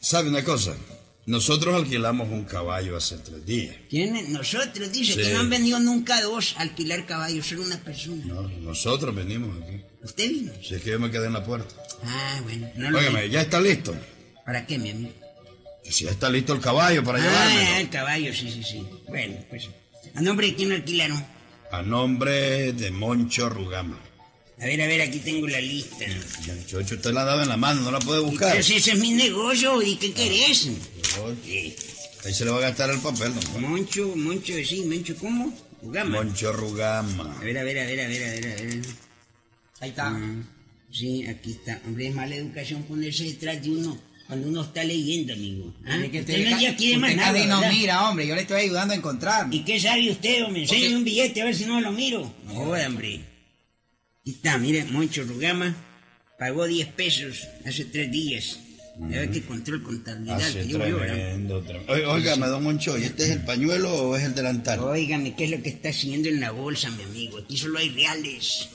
¿Sabe 0.00 0.28
una 0.28 0.44
cosa? 0.44 0.74
Nosotros 1.26 1.74
alquilamos 1.74 2.28
un 2.28 2.44
caballo 2.44 2.96
hace 2.98 3.16
tres 3.18 3.46
días. 3.46 3.74
¿Quién? 3.88 4.30
Nosotros, 4.32 4.92
dice 4.92 5.14
Sí. 5.14 5.22
que 5.22 5.32
no 5.32 5.40
han 5.40 5.48
venido 5.50 5.80
nunca 5.80 6.20
dos 6.20 6.54
a 6.58 6.62
alquilar 6.62 7.06
caballos, 7.06 7.46
solo 7.46 7.62
una 7.62 7.78
persona. 7.78 8.22
No, 8.26 8.42
nosotros 8.42 9.14
venimos 9.14 9.56
aquí. 9.62 9.80
¿Usted 10.02 10.28
vino? 10.28 10.52
Si 10.62 10.74
es 10.74 10.82
que 10.82 10.90
yo 10.90 11.00
me 11.00 11.10
quedé 11.10 11.26
en 11.28 11.32
la 11.32 11.44
puerta. 11.44 11.74
Ah, 12.04 12.40
bueno. 12.42 12.68
No 12.76 12.98
Óigame. 12.98 13.30
¿ya 13.30 13.40
está 13.40 13.58
listo? 13.60 13.94
¿Para 14.44 14.66
qué, 14.66 14.78
mi 14.78 14.90
amigo? 14.90 15.12
Que 15.82 15.90
Si 15.92 16.04
ya 16.04 16.10
está 16.10 16.28
listo 16.28 16.52
el 16.52 16.60
caballo 16.60 17.02
para 17.02 17.18
Ah, 17.18 17.22
llevármelo. 17.22 17.76
el 17.78 17.88
caballo, 17.90 18.34
sí, 18.34 18.50
sí, 18.50 18.62
sí. 18.62 18.86
Bueno, 19.08 19.36
pues. 19.48 19.68
¿A 20.14 20.20
nombre 20.20 20.48
de 20.48 20.54
quién 20.54 20.68
lo 20.68 20.74
alquilaron? 20.74 21.24
A 21.72 21.80
nombre 21.82 22.72
de 22.74 22.90
Moncho 22.90 23.48
Rugama. 23.48 23.98
A 24.60 24.66
ver, 24.66 24.80
a 24.82 24.86
ver, 24.86 25.00
aquí 25.02 25.18
tengo 25.18 25.46
la 25.48 25.60
lista. 25.60 26.04
Ya, 26.46 26.66
Chocho, 26.66 26.94
usted 26.94 27.12
la 27.12 27.24
daba 27.24 27.42
en 27.42 27.48
la 27.48 27.56
mano, 27.56 27.80
no 27.82 27.90
la 27.90 27.98
puede 27.98 28.20
buscar. 28.20 28.52
Pero 28.52 28.62
si 28.62 28.74
ese 28.74 28.92
es 28.92 28.98
mi 28.98 29.10
negocio, 29.10 29.82
¿y 29.82 29.96
qué 29.96 30.12
querés? 30.12 30.68
Sí. 31.44 31.74
Ahí 32.24 32.32
se 32.32 32.44
le 32.44 32.50
va 32.52 32.58
a 32.58 32.60
gastar 32.60 32.88
el 32.90 33.00
papel, 33.00 33.34
don 33.34 33.44
Juan. 33.46 33.62
Moncho, 33.62 34.12
Moncho, 34.16 34.52
sí, 34.64 34.82
Moncho, 34.86 35.14
¿cómo? 35.16 35.52
Gama. 35.82 36.22
Moncho 36.22 36.52
Rugama. 36.52 37.36
A 37.38 37.44
ver, 37.44 37.58
a 37.58 37.64
ver, 37.64 37.78
a 37.80 37.84
ver, 37.84 38.00
a 38.00 38.08
ver, 38.08 38.22
a 38.22 38.30
ver, 38.30 38.46
a 38.46 38.62
ver. 38.62 38.82
Ahí 39.80 39.90
está. 39.90 40.10
Mm, 40.10 40.46
Sí, 40.90 41.26
aquí 41.26 41.50
está. 41.50 41.82
Hombre, 41.84 42.06
es 42.06 42.14
mala 42.14 42.36
educación 42.36 42.84
ponerse 42.84 43.24
detrás 43.24 43.60
de 43.60 43.70
uno 43.70 43.98
cuando 44.28 44.46
uno 44.48 44.62
está 44.62 44.84
leyendo, 44.84 45.32
amigo. 45.32 45.74
¿Ah? 45.84 45.98
Es 46.04 46.10
que 46.10 46.20
Usted 46.20 46.48
no 46.50 46.60
ya 46.60 46.76
quiere 46.76 46.98
más 46.98 47.16
nada, 47.16 47.32
casi 47.32 47.46
no 47.48 47.60
¿verdad? 47.60 47.72
mira, 47.74 48.08
hombre. 48.08 48.26
Yo 48.28 48.34
le 48.36 48.42
estoy 48.42 48.60
ayudando 48.62 48.94
a 48.94 48.96
encontrar. 48.96 49.48
¿Y 49.52 49.64
qué 49.64 49.80
sabe 49.80 50.08
usted, 50.12 50.44
hombre? 50.44 50.64
Porque- 50.68 50.94
un 50.94 51.02
billete 51.02 51.42
a 51.42 51.46
ver 51.46 51.56
si 51.56 51.66
no 51.66 51.80
lo 51.80 51.90
miro. 51.90 52.32
No 52.46 52.60
hombre. 52.60 53.33
Aquí 54.24 54.30
está, 54.30 54.56
mire, 54.56 54.86
Moncho 54.86 55.22
Rugama 55.24 55.76
pagó 56.38 56.64
10 56.64 56.88
pesos 56.94 57.46
hace 57.66 57.84
tres 57.84 58.10
días. 58.10 58.58
Ya 59.10 59.20
ve 59.20 59.30
que 59.30 59.42
control 59.42 59.82
contabilidad 59.82 60.40
Hace 60.40 60.62
que 60.62 60.68
yo, 60.68 60.78
Óigame, 62.10 62.46
don 62.46 62.62
Moncho, 62.62 62.96
¿y 62.96 63.04
este 63.04 63.24
es 63.24 63.30
el 63.32 63.44
pañuelo 63.44 63.92
o 63.92 64.16
es 64.16 64.24
el 64.24 64.34
delantal? 64.34 64.80
Óigame, 64.80 65.36
¿qué 65.36 65.44
es 65.44 65.50
lo 65.50 65.62
que 65.62 65.68
está 65.68 65.90
haciendo 65.90 66.30
en 66.30 66.40
la 66.40 66.52
bolsa, 66.52 66.90
mi 66.92 67.02
amigo? 67.02 67.36
Aquí 67.36 67.58
solo 67.58 67.78
hay 67.78 67.90
reales. 67.90 68.70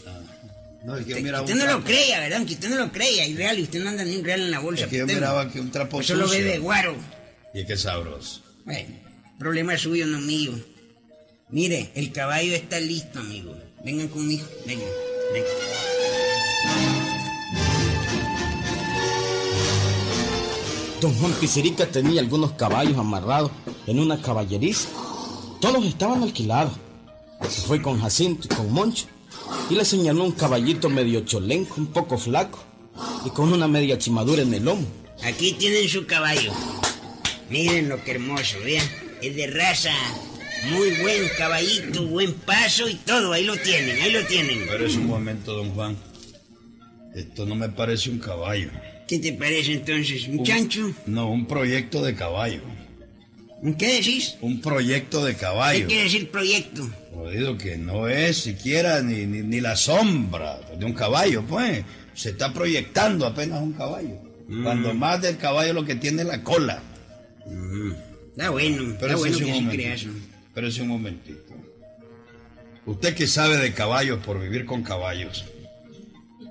No, 0.83 0.95
es 0.95 1.05
que 1.05 1.09
yo 1.09 1.15
Usted, 1.15 1.23
miraba 1.23 1.43
usted 1.43 1.55
no 1.55 1.65
lo 1.65 1.83
crea, 1.83 2.19
¿verdad? 2.19 2.37
Aunque 2.37 2.53
usted 2.53 2.69
no 2.69 2.75
lo 2.75 2.91
crea, 2.91 3.23
hay 3.23 3.33
real 3.33 3.57
y 3.57 3.63
usted 3.63 3.83
no 3.83 3.89
anda 3.89 4.05
ni 4.05 4.17
un 4.17 4.23
real 4.23 4.41
en 4.41 4.51
la 4.51 4.59
bolsa. 4.59 4.83
Es 4.83 4.89
que 4.91 4.97
yo 4.97 5.05
usted 5.05 5.15
miraba 5.15 5.51
que 5.51 5.59
un 5.59 5.71
trapo 5.71 5.97
Pues 5.97 6.05
solo 6.05 6.29
de 6.29 6.59
guaro. 6.59 6.95
Y 7.55 7.61
es 7.61 7.65
que 7.65 7.75
sabroso. 7.75 8.43
Bueno, 8.65 8.95
problema 9.39 9.75
suyo, 9.79 10.05
no 10.05 10.21
mío. 10.21 10.51
Mire, 11.49 11.89
el 11.95 12.11
caballo 12.11 12.53
está 12.53 12.79
listo, 12.79 13.17
amigo. 13.17 13.57
Vengan 13.83 14.09
conmigo, 14.09 14.45
vengan. 14.67 15.08
Don 21.01 21.13
Juan 21.15 21.31
Pizerica 21.33 21.85
tenía 21.85 22.19
algunos 22.19 22.51
caballos 22.53 22.97
amarrados 22.97 23.51
en 23.87 23.99
una 23.99 24.21
caballeriza. 24.21 24.89
Todos 25.61 25.85
estaban 25.85 26.23
alquilados. 26.23 26.73
Se 27.49 27.61
fue 27.61 27.81
con 27.81 28.01
Jacinto 28.01 28.47
y 28.51 28.55
con 28.55 28.71
Moncho 28.71 29.05
y 29.69 29.75
le 29.75 29.85
señaló 29.85 30.23
un 30.23 30.33
caballito 30.33 30.89
medio 30.89 31.21
cholenco, 31.21 31.75
un 31.77 31.87
poco 31.87 32.17
flaco 32.17 32.59
y 33.25 33.29
con 33.29 33.53
una 33.53 33.67
media 33.67 33.97
chimadura 33.97 34.41
en 34.41 34.53
el 34.53 34.65
lomo. 34.65 34.85
Aquí 35.23 35.53
tienen 35.53 35.87
su 35.87 36.05
caballo. 36.05 36.51
Miren 37.49 37.87
lo 37.87 38.03
que 38.03 38.11
hermoso, 38.11 38.57
vean. 38.63 38.85
Es 39.21 39.35
de 39.35 39.47
raza. 39.47 39.91
Muy 40.67 40.91
buen 41.01 41.27
caballito, 41.37 42.05
buen 42.07 42.33
paso 42.33 42.87
y 42.87 42.95
todo. 42.95 43.31
Ahí 43.33 43.45
lo 43.45 43.57
tienen, 43.57 44.01
ahí 44.01 44.11
lo 44.11 44.23
tienen. 44.25 44.65
Pero 44.69 44.85
es 44.85 44.95
un 44.95 45.07
momento, 45.07 45.53
don 45.53 45.69
Juan. 45.71 45.97
Esto 47.15 47.45
no 47.45 47.55
me 47.55 47.69
parece 47.69 48.09
un 48.09 48.19
caballo. 48.19 48.69
¿Qué 49.07 49.19
te 49.19 49.33
parece 49.33 49.73
entonces? 49.73 50.27
¿Un 50.27 50.43
chancho? 50.43 50.93
No, 51.05 51.31
un 51.31 51.47
proyecto 51.47 52.03
de 52.03 52.13
caballo. 52.13 52.61
¿Un 53.61 53.73
¿Qué 53.73 53.95
decís? 53.95 54.35
Un 54.41 54.61
proyecto 54.61 55.25
de 55.25 55.33
¿Qué 55.33 55.39
caballo. 55.39 55.87
quiere 55.87 56.03
decir 56.03 56.29
proyecto? 56.29 56.89
Jodido 57.13 57.57
que 57.57 57.77
no 57.77 58.07
es 58.07 58.37
siquiera 58.37 59.01
ni, 59.01 59.25
ni, 59.25 59.41
ni 59.41 59.59
la 59.59 59.75
sombra 59.75 60.59
de 60.77 60.85
un 60.85 60.93
caballo, 60.93 61.43
pues. 61.43 61.83
Se 62.13 62.29
está 62.29 62.53
proyectando 62.53 63.25
apenas 63.25 63.61
un 63.61 63.73
caballo. 63.73 64.21
Mm. 64.47 64.63
Cuando 64.63 64.93
más 64.93 65.21
del 65.21 65.37
caballo 65.37 65.73
lo 65.73 65.85
que 65.85 65.95
tiene 65.95 66.21
es 66.21 66.27
la 66.27 66.43
cola. 66.43 66.81
Está 68.31 68.51
bueno, 68.51 68.95
Pero 68.99 69.15
está 69.15 69.17
bueno 69.17 69.37
que 69.37 69.45
sí 69.45 69.67
creas. 69.69 70.05
Momentito. 70.59 70.61
Pero 70.61 70.67
es 70.67 70.77
un 70.79 70.87
momentito. 70.87 71.53
Usted 72.85 73.15
que 73.15 73.27
sabe 73.27 73.57
de 73.57 73.73
caballos 73.73 74.19
por 74.25 74.39
vivir 74.41 74.65
con 74.65 74.83
caballos, 74.83 75.45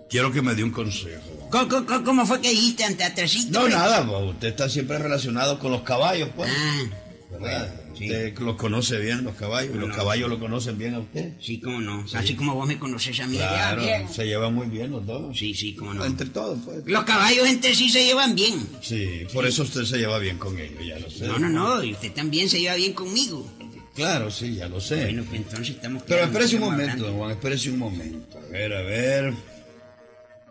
quiero 0.08 0.30
que 0.32 0.40
me 0.42 0.54
dé 0.54 0.62
un 0.64 0.70
consejo. 0.70 1.48
¿Cómo, 1.50 1.68
cómo- 1.86 2.04
cómo 2.04 2.26
fue 2.26 2.40
que 2.40 2.50
dijiste 2.50 2.84
ante 2.84 3.04
atrasito? 3.04 3.58
No, 3.60 3.68
nada, 3.68 4.06
pues, 4.06 4.22
usted 4.34 4.48
está 4.48 4.68
siempre 4.68 4.98
relacionado 4.98 5.58
con 5.58 5.72
los 5.72 5.82
caballos, 5.82 6.28
pues. 6.36 6.50
Ah, 6.54 6.84
¿verdad? 7.30 7.74
sí. 7.96 8.04
Usted 8.04 8.38
los 8.38 8.56
conoce 8.56 8.98
bien, 8.98 9.24
los 9.24 9.34
caballos, 9.34 9.74
y 9.74 9.78
los 9.78 9.94
caballos 9.96 10.28
lo 10.28 10.38
conocen 10.38 10.78
bien 10.78 10.94
a 10.94 11.00
usted. 11.00 11.32
sí, 11.40 11.58
cómo 11.60 11.80
no. 11.80 12.04
Así 12.14 12.34
como 12.36 12.54
vos 12.54 12.68
me 12.68 12.78
conoces 12.78 13.18
a 13.20 13.26
mí. 13.26 13.36
Claro, 13.38 13.82
bien. 13.82 14.08
se 14.08 14.24
llevan 14.26 14.54
muy 14.54 14.68
bien 14.68 14.90
los 14.92 15.04
dos. 15.04 15.36
Sí, 15.36 15.54
sí, 15.54 15.74
cómo 15.74 15.92
no. 15.94 16.04
Entre 16.04 16.26
todos, 16.28 16.58
pues. 16.64 16.82
Los 16.86 17.02
caballos 17.04 17.48
entre 17.48 17.74
sí 17.74 17.88
se 17.90 18.04
llevan 18.04 18.34
bien. 18.36 18.54
Sí, 18.82 19.26
por 19.32 19.44
eso 19.46 19.62
usted 19.64 19.84
se 19.84 19.98
lleva 19.98 20.18
bien 20.20 20.38
con 20.38 20.56
ellos, 20.58 20.86
ya 20.86 20.98
lo 21.00 21.10
sé. 21.10 21.26
No, 21.26 21.38
no, 21.38 21.48
no. 21.48 21.82
Y 21.82 21.92
usted 21.94 22.12
también 22.12 22.48
se 22.48 22.60
lleva 22.60 22.76
bien 22.76 22.92
conmigo. 22.92 23.50
Claro, 23.98 24.30
sí, 24.30 24.54
ya 24.54 24.68
lo 24.68 24.80
sé. 24.80 25.02
Bueno, 25.06 25.24
pues 25.28 25.40
entonces 25.40 25.70
estamos 25.70 26.04
Pero 26.06 26.22
espérese 26.22 26.54
un 26.54 26.62
momento, 26.62 26.92
hablando. 26.92 27.12
Juan, 27.18 27.30
espérese 27.32 27.70
un 27.70 27.78
momento. 27.80 28.38
A 28.38 28.46
ver, 28.52 28.72
a 28.72 28.82
ver. 28.82 29.34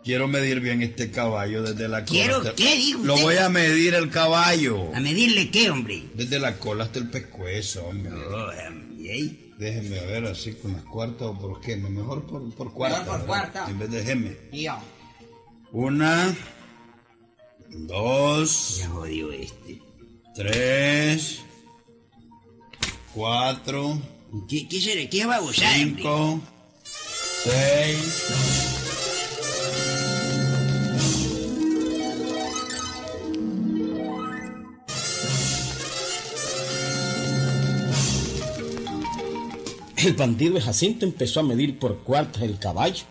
Quiero 0.04 0.28
medir 0.28 0.60
bien 0.60 0.82
este 0.82 1.10
caballo 1.10 1.62
desde 1.62 1.88
la 1.88 2.04
cola. 2.04 2.10
¿Quiero 2.10 2.36
hasta- 2.36 2.54
qué, 2.54 2.76
dijo 2.76 3.00
Lo 3.04 3.16
voy 3.16 3.36
a 3.38 3.48
medir 3.48 3.94
el 3.94 4.10
caballo. 4.10 4.94
¿A 4.94 5.00
medirle 5.00 5.50
qué, 5.50 5.70
hombre? 5.70 6.02
Desde 6.14 6.38
la 6.38 6.58
cola 6.58 6.84
hasta 6.84 6.98
el 6.98 7.08
pescuezo, 7.08 7.86
hombre. 7.86 8.12
Oh, 8.12 8.50
hombre, 8.68 9.18
¿eh? 9.18 9.52
Déjeme 9.58 9.98
ver 10.06 10.26
así 10.26 10.52
con 10.52 10.72
las 10.74 10.82
cuartas 10.82 11.22
o 11.28 11.38
por 11.38 11.60
qué. 11.62 11.76
Mejor 11.76 12.26
por, 12.26 12.54
por 12.54 12.72
cuarta. 12.74 12.98
por 13.04 13.12
¿verdad? 13.14 13.26
cuarta. 13.26 13.66
En 13.70 13.78
vez 13.78 13.90
de. 13.90 14.30
Tío. 14.50 14.76
Una, 15.72 16.34
dos, 17.70 18.78
Ya 18.78 18.88
jodió 18.88 19.32
este. 19.32 19.80
tres, 20.34 21.40
cuatro, 23.18 24.00
¿Qué, 24.48 24.68
qué 24.68 24.80
será? 24.80 25.10
¿Qué 25.10 25.26
babosada, 25.26 25.74
hombre? 25.74 26.02
cinco, 26.02 26.40
seis. 27.42 28.34
El 39.96 40.12
bandido 40.12 40.54
de 40.54 40.60
Jacinto 40.60 41.04
empezó 41.04 41.40
a 41.40 41.42
medir 41.42 41.80
por 41.80 42.04
cuartas 42.04 42.44
el 42.44 42.60
caballo. 42.60 43.02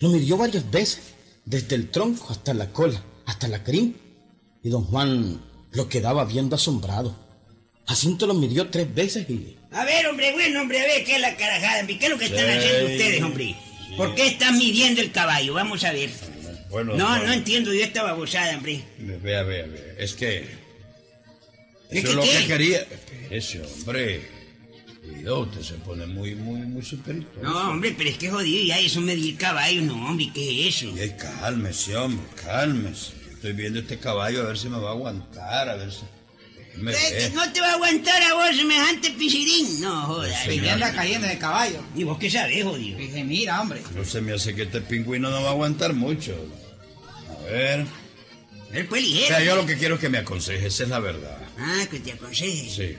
Lo 0.00 0.10
midió 0.10 0.36
varias 0.36 0.70
veces 0.70 1.14
desde 1.46 1.74
el 1.76 1.90
tronco 1.90 2.26
hasta 2.28 2.52
la 2.52 2.70
cola, 2.70 3.02
hasta 3.24 3.48
la 3.48 3.64
crin. 3.64 3.96
Y 4.62 4.68
don 4.68 4.84
Juan 4.84 5.40
lo 5.70 5.88
quedaba 5.88 6.26
viendo 6.26 6.56
asombrado. 6.56 7.31
Jacinto 7.86 8.26
lo 8.26 8.34
midió 8.34 8.68
tres 8.68 8.92
veces 8.94 9.28
y... 9.28 9.56
A 9.72 9.84
ver, 9.84 10.06
hombre, 10.06 10.32
bueno, 10.32 10.60
hombre, 10.62 10.80
a 10.80 10.84
ver, 10.84 11.04
¿qué 11.04 11.14
es 11.16 11.20
la 11.20 11.36
carajada? 11.36 11.86
¿Qué 11.86 11.98
es 12.00 12.10
lo 12.10 12.18
que 12.18 12.26
están 12.26 12.46
Sí. 12.46 12.52
haciendo 12.58 12.92
ustedes, 12.92 13.22
hombre? 13.22 13.56
¿Por 13.96 14.14
qué 14.14 14.26
están 14.26 14.58
midiendo 14.58 15.00
el 15.00 15.12
caballo? 15.12 15.54
Vamos 15.54 15.82
a 15.84 15.92
ver. 15.92 16.10
Bueno, 16.70 16.94
No, 16.96 17.08
bueno. 17.08 17.26
no 17.26 17.32
entiendo 17.32 17.72
yo 17.74 17.82
esta 17.82 18.02
babosada, 18.02 18.56
hombre. 18.56 18.82
Vea, 18.98 19.42
vea, 19.42 19.66
vea. 19.66 19.94
Es 19.98 20.14
que. 20.14 20.38
¿Es 21.90 21.98
Eso 21.98 22.02
que 22.04 22.08
es 22.08 22.14
lo 22.14 22.22
qué? 22.22 22.30
que 22.38 22.46
quería. 22.46 22.86
Ese 23.30 23.60
hombre. 23.62 24.22
Cuidado, 25.06 25.40
usted 25.40 25.60
se 25.62 25.74
pone 25.74 26.06
muy, 26.06 26.34
muy, 26.34 26.60
muy 26.60 26.82
superito. 26.82 27.40
No, 27.42 27.70
hombre, 27.70 27.94
pero 27.96 28.08
es 28.08 28.16
que 28.18 28.30
jodido 28.30 28.64
ya 28.64 28.78
eso 28.78 29.00
medir 29.00 29.36
caballo, 29.36 29.82
no, 29.82 29.94
hombre, 30.08 30.30
¿qué 30.32 30.68
es 30.68 30.76
eso? 30.76 30.94
Ay, 30.98 31.14
cálmese, 31.18 31.96
hombre, 31.96 32.24
cálmese. 32.42 33.12
Estoy 33.32 33.52
viendo 33.52 33.80
este 33.80 33.98
caballo 33.98 34.42
a 34.42 34.46
ver 34.46 34.56
si 34.58 34.68
me 34.68 34.78
va 34.78 34.90
a 34.90 34.92
aguantar, 34.92 35.68
a 35.68 35.76
ver 35.76 35.90
si. 35.92 36.02
Eh, 36.74 36.80
ver. 36.82 37.32
No 37.34 37.52
te 37.52 37.60
va 37.60 37.70
a 37.70 37.74
aguantar 37.74 38.22
a 38.22 38.34
vos 38.34 38.56
semejante 38.56 39.10
pichirín. 39.10 39.80
No, 39.80 40.02
joda. 40.06 40.28
Sí, 40.44 40.60
¿y 40.62 40.68
anda 40.68 40.92
cayendo 40.92 41.26
de 41.28 41.38
caballo. 41.38 41.80
¿Y 41.94 42.04
vos 42.04 42.18
qué 42.18 42.30
sabés, 42.30 42.64
jodido? 42.64 42.98
Dice, 42.98 43.24
mira, 43.24 43.60
hombre. 43.60 43.82
No 43.94 44.04
se 44.04 44.20
me 44.20 44.32
hace 44.32 44.54
que 44.54 44.62
este 44.62 44.80
pingüino 44.80 45.30
no 45.30 45.42
va 45.42 45.48
a 45.48 45.52
aguantar 45.52 45.92
mucho. 45.92 46.34
A 47.40 47.50
ver. 47.50 47.86
Él 48.72 48.86
fue 48.88 48.98
O 48.98 49.02
ligero. 49.02 49.26
sea, 49.28 49.44
yo 49.44 49.56
lo 49.56 49.66
que 49.66 49.76
quiero 49.76 49.96
es 49.96 50.00
que 50.00 50.08
me 50.08 50.18
aconseje, 50.18 50.66
esa 50.66 50.84
es 50.84 50.88
la 50.88 50.98
verdad. 50.98 51.38
Ah, 51.58 51.84
que 51.90 52.00
te 52.00 52.12
aconseje. 52.12 52.70
Sí. 52.70 52.96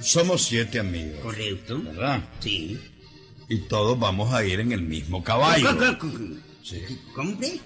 Somos 0.00 0.44
siete 0.44 0.78
amigos. 0.78 1.18
Correcto. 1.20 1.80
¿Verdad? 1.82 2.22
Sí. 2.38 2.78
Y 3.48 3.58
todos 3.62 3.98
vamos 3.98 4.32
a 4.32 4.44
ir 4.44 4.60
en 4.60 4.70
el 4.72 4.82
mismo 4.82 5.24
caballo. 5.24 5.76
Sí. 6.62 6.80
¿Cómo, 7.14 7.32
hombre? 7.32 7.58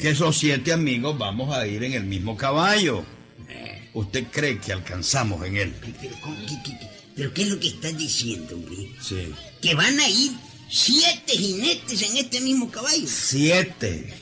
Que 0.00 0.10
esos 0.10 0.36
siete 0.36 0.72
amigos 0.72 1.16
vamos 1.16 1.54
a 1.56 1.66
ir 1.66 1.84
en 1.84 1.92
el 1.92 2.04
mismo 2.04 2.36
caballo. 2.36 3.04
¿Usted 3.96 4.24
cree 4.30 4.58
que 4.58 4.72
alcanzamos 4.72 5.44
en 5.46 5.56
él? 5.56 5.74
Ay, 5.82 5.94
Pero, 6.00 6.14
¿cómo? 6.20 6.36
¿Qué, 6.46 6.54
qué, 6.64 6.78
qué? 6.78 6.86
¿Pero 7.16 7.32
qué 7.32 7.42
es 7.42 7.48
lo 7.48 7.58
que 7.58 7.68
estás 7.68 7.96
diciendo, 7.96 8.54
hombre? 8.54 8.90
Sí. 9.00 9.32
Que 9.62 9.74
van 9.74 9.98
a 9.98 10.08
ir 10.08 10.32
siete 10.70 11.32
jinetes 11.32 12.02
en 12.02 12.16
este 12.18 12.40
mismo 12.42 12.70
caballo. 12.70 13.06
Siete. 13.08 14.14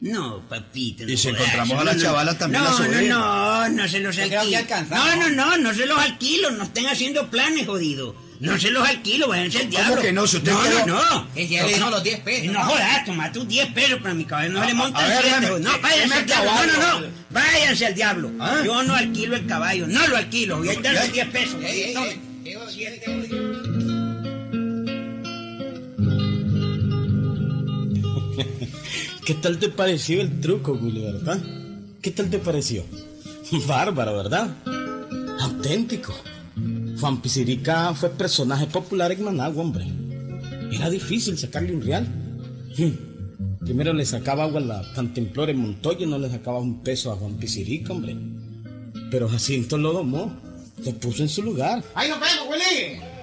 No, 0.00 0.48
papito. 0.48 1.04
no 1.04 1.10
Y 1.12 1.16
si 1.18 1.28
encontramos 1.28 1.72
a 1.72 1.80
no, 1.80 1.84
la 1.84 1.92
no. 1.92 2.02
chavala, 2.02 2.38
también 2.38 2.62
no, 2.64 2.70
la. 2.78 3.02
No, 3.02 3.68
no, 3.68 3.82
no 3.82 3.88
se 3.88 4.00
los 4.00 4.16
alquilo. 4.16 4.60
No, 4.88 5.16
no, 5.16 5.28
no, 5.28 5.56
no 5.58 5.74
se 5.74 5.84
los 5.86 5.98
alquilo. 5.98 6.50
No 6.52 6.64
estén 6.64 6.86
haciendo 6.86 7.30
planes, 7.30 7.66
jodido. 7.66 8.16
No 8.40 8.58
se 8.58 8.70
los 8.70 8.88
alquilo, 8.88 9.28
váyanse 9.28 9.58
al 9.58 9.64
¿Cómo 9.64 9.76
diablo. 9.78 10.00
que 10.00 10.12
no? 10.12 10.26
Si 10.26 10.38
usted 10.38 10.52
no, 10.52 10.62
quedó- 10.62 10.86
no, 10.86 11.04
no. 11.14 11.28
Él 11.34 11.46
ya 11.46 11.66
le 11.66 11.74
dijo 11.74 11.90
los 11.90 12.02
10 12.02 12.20
pesos, 12.20 12.46
No 12.46 12.52
¿no? 12.54 12.64
jodas, 12.64 13.04
toma 13.04 13.30
tus 13.30 13.46
10 13.46 13.66
pesos 13.74 14.00
para 14.00 14.14
mi 14.14 14.24
caballo. 14.24 14.52
No 14.54 14.62
A- 14.62 14.66
le 14.66 14.72
montan 14.72 15.04
a 15.04 15.08
ver, 15.08 15.22
siete, 15.22 15.40
déjeme- 15.40 15.60
No, 15.60 15.78
váyanse 15.82 16.14
al 16.14 16.24
diablo. 16.26 16.50
acabar, 16.50 16.66
No, 16.78 16.78
no, 16.78 17.00
no. 17.00 17.06
Váyanse 17.30 17.86
al 17.86 17.94
diablo. 17.94 18.30
¿Ah? 18.40 18.62
Yo 18.64 18.82
no 18.82 18.94
alquilo 18.94 19.36
el 19.36 19.46
caballo. 19.46 19.86
No 19.86 20.06
lo 20.08 20.16
alquilo. 20.16 20.64
Y 20.64 20.68
ahí 20.68 20.76
están 20.76 20.94
los 20.94 21.12
10 21.12 21.28
pesos. 21.28 21.62
Ey, 21.62 21.82
ey. 21.82 22.20
¿Qué 29.24 29.34
tal 29.34 29.58
te 29.58 29.68
pareció 29.68 30.20
el 30.20 30.40
truco, 30.40 30.72
Willy, 30.72 31.02
verdad? 31.02 31.38
¿Qué 32.02 32.10
tal 32.10 32.30
te 32.30 32.38
pareció? 32.38 32.84
Bárbaro, 33.66 34.16
¿verdad? 34.16 34.56
Auténtico. 35.40 36.14
Juan 36.98 37.22
Pizirica 37.22 37.94
fue 37.94 38.10
personaje 38.10 38.66
popular 38.66 39.12
en 39.12 39.24
Managua, 39.24 39.62
hombre. 39.62 39.86
Era 40.72 40.90
difícil 40.90 41.38
sacarle 41.38 41.74
un 41.74 41.82
real. 41.82 42.06
Primero 43.64 43.92
le 43.92 44.06
sacaba 44.06 44.44
agua 44.44 44.60
a 44.60 44.64
la 44.64 44.92
cantimplora 44.94 45.52
en 45.52 45.58
Montoya 45.58 46.06
no 46.06 46.18
le 46.18 46.30
sacaba 46.30 46.58
un 46.58 46.82
peso 46.82 47.12
a 47.12 47.16
Juan 47.16 47.36
Pizirica, 47.36 47.92
hombre. 47.92 48.16
Pero 49.10 49.28
Jacinto 49.28 49.76
lo 49.76 49.92
domó, 49.92 50.32
lo 50.84 50.92
puso 50.92 51.22
en 51.22 51.28
su 51.28 51.42
lugar. 51.42 51.82
¡Ahí 51.94 52.08
nos 52.08 52.20
vemos, 52.20 52.48
Willy! 52.48 53.19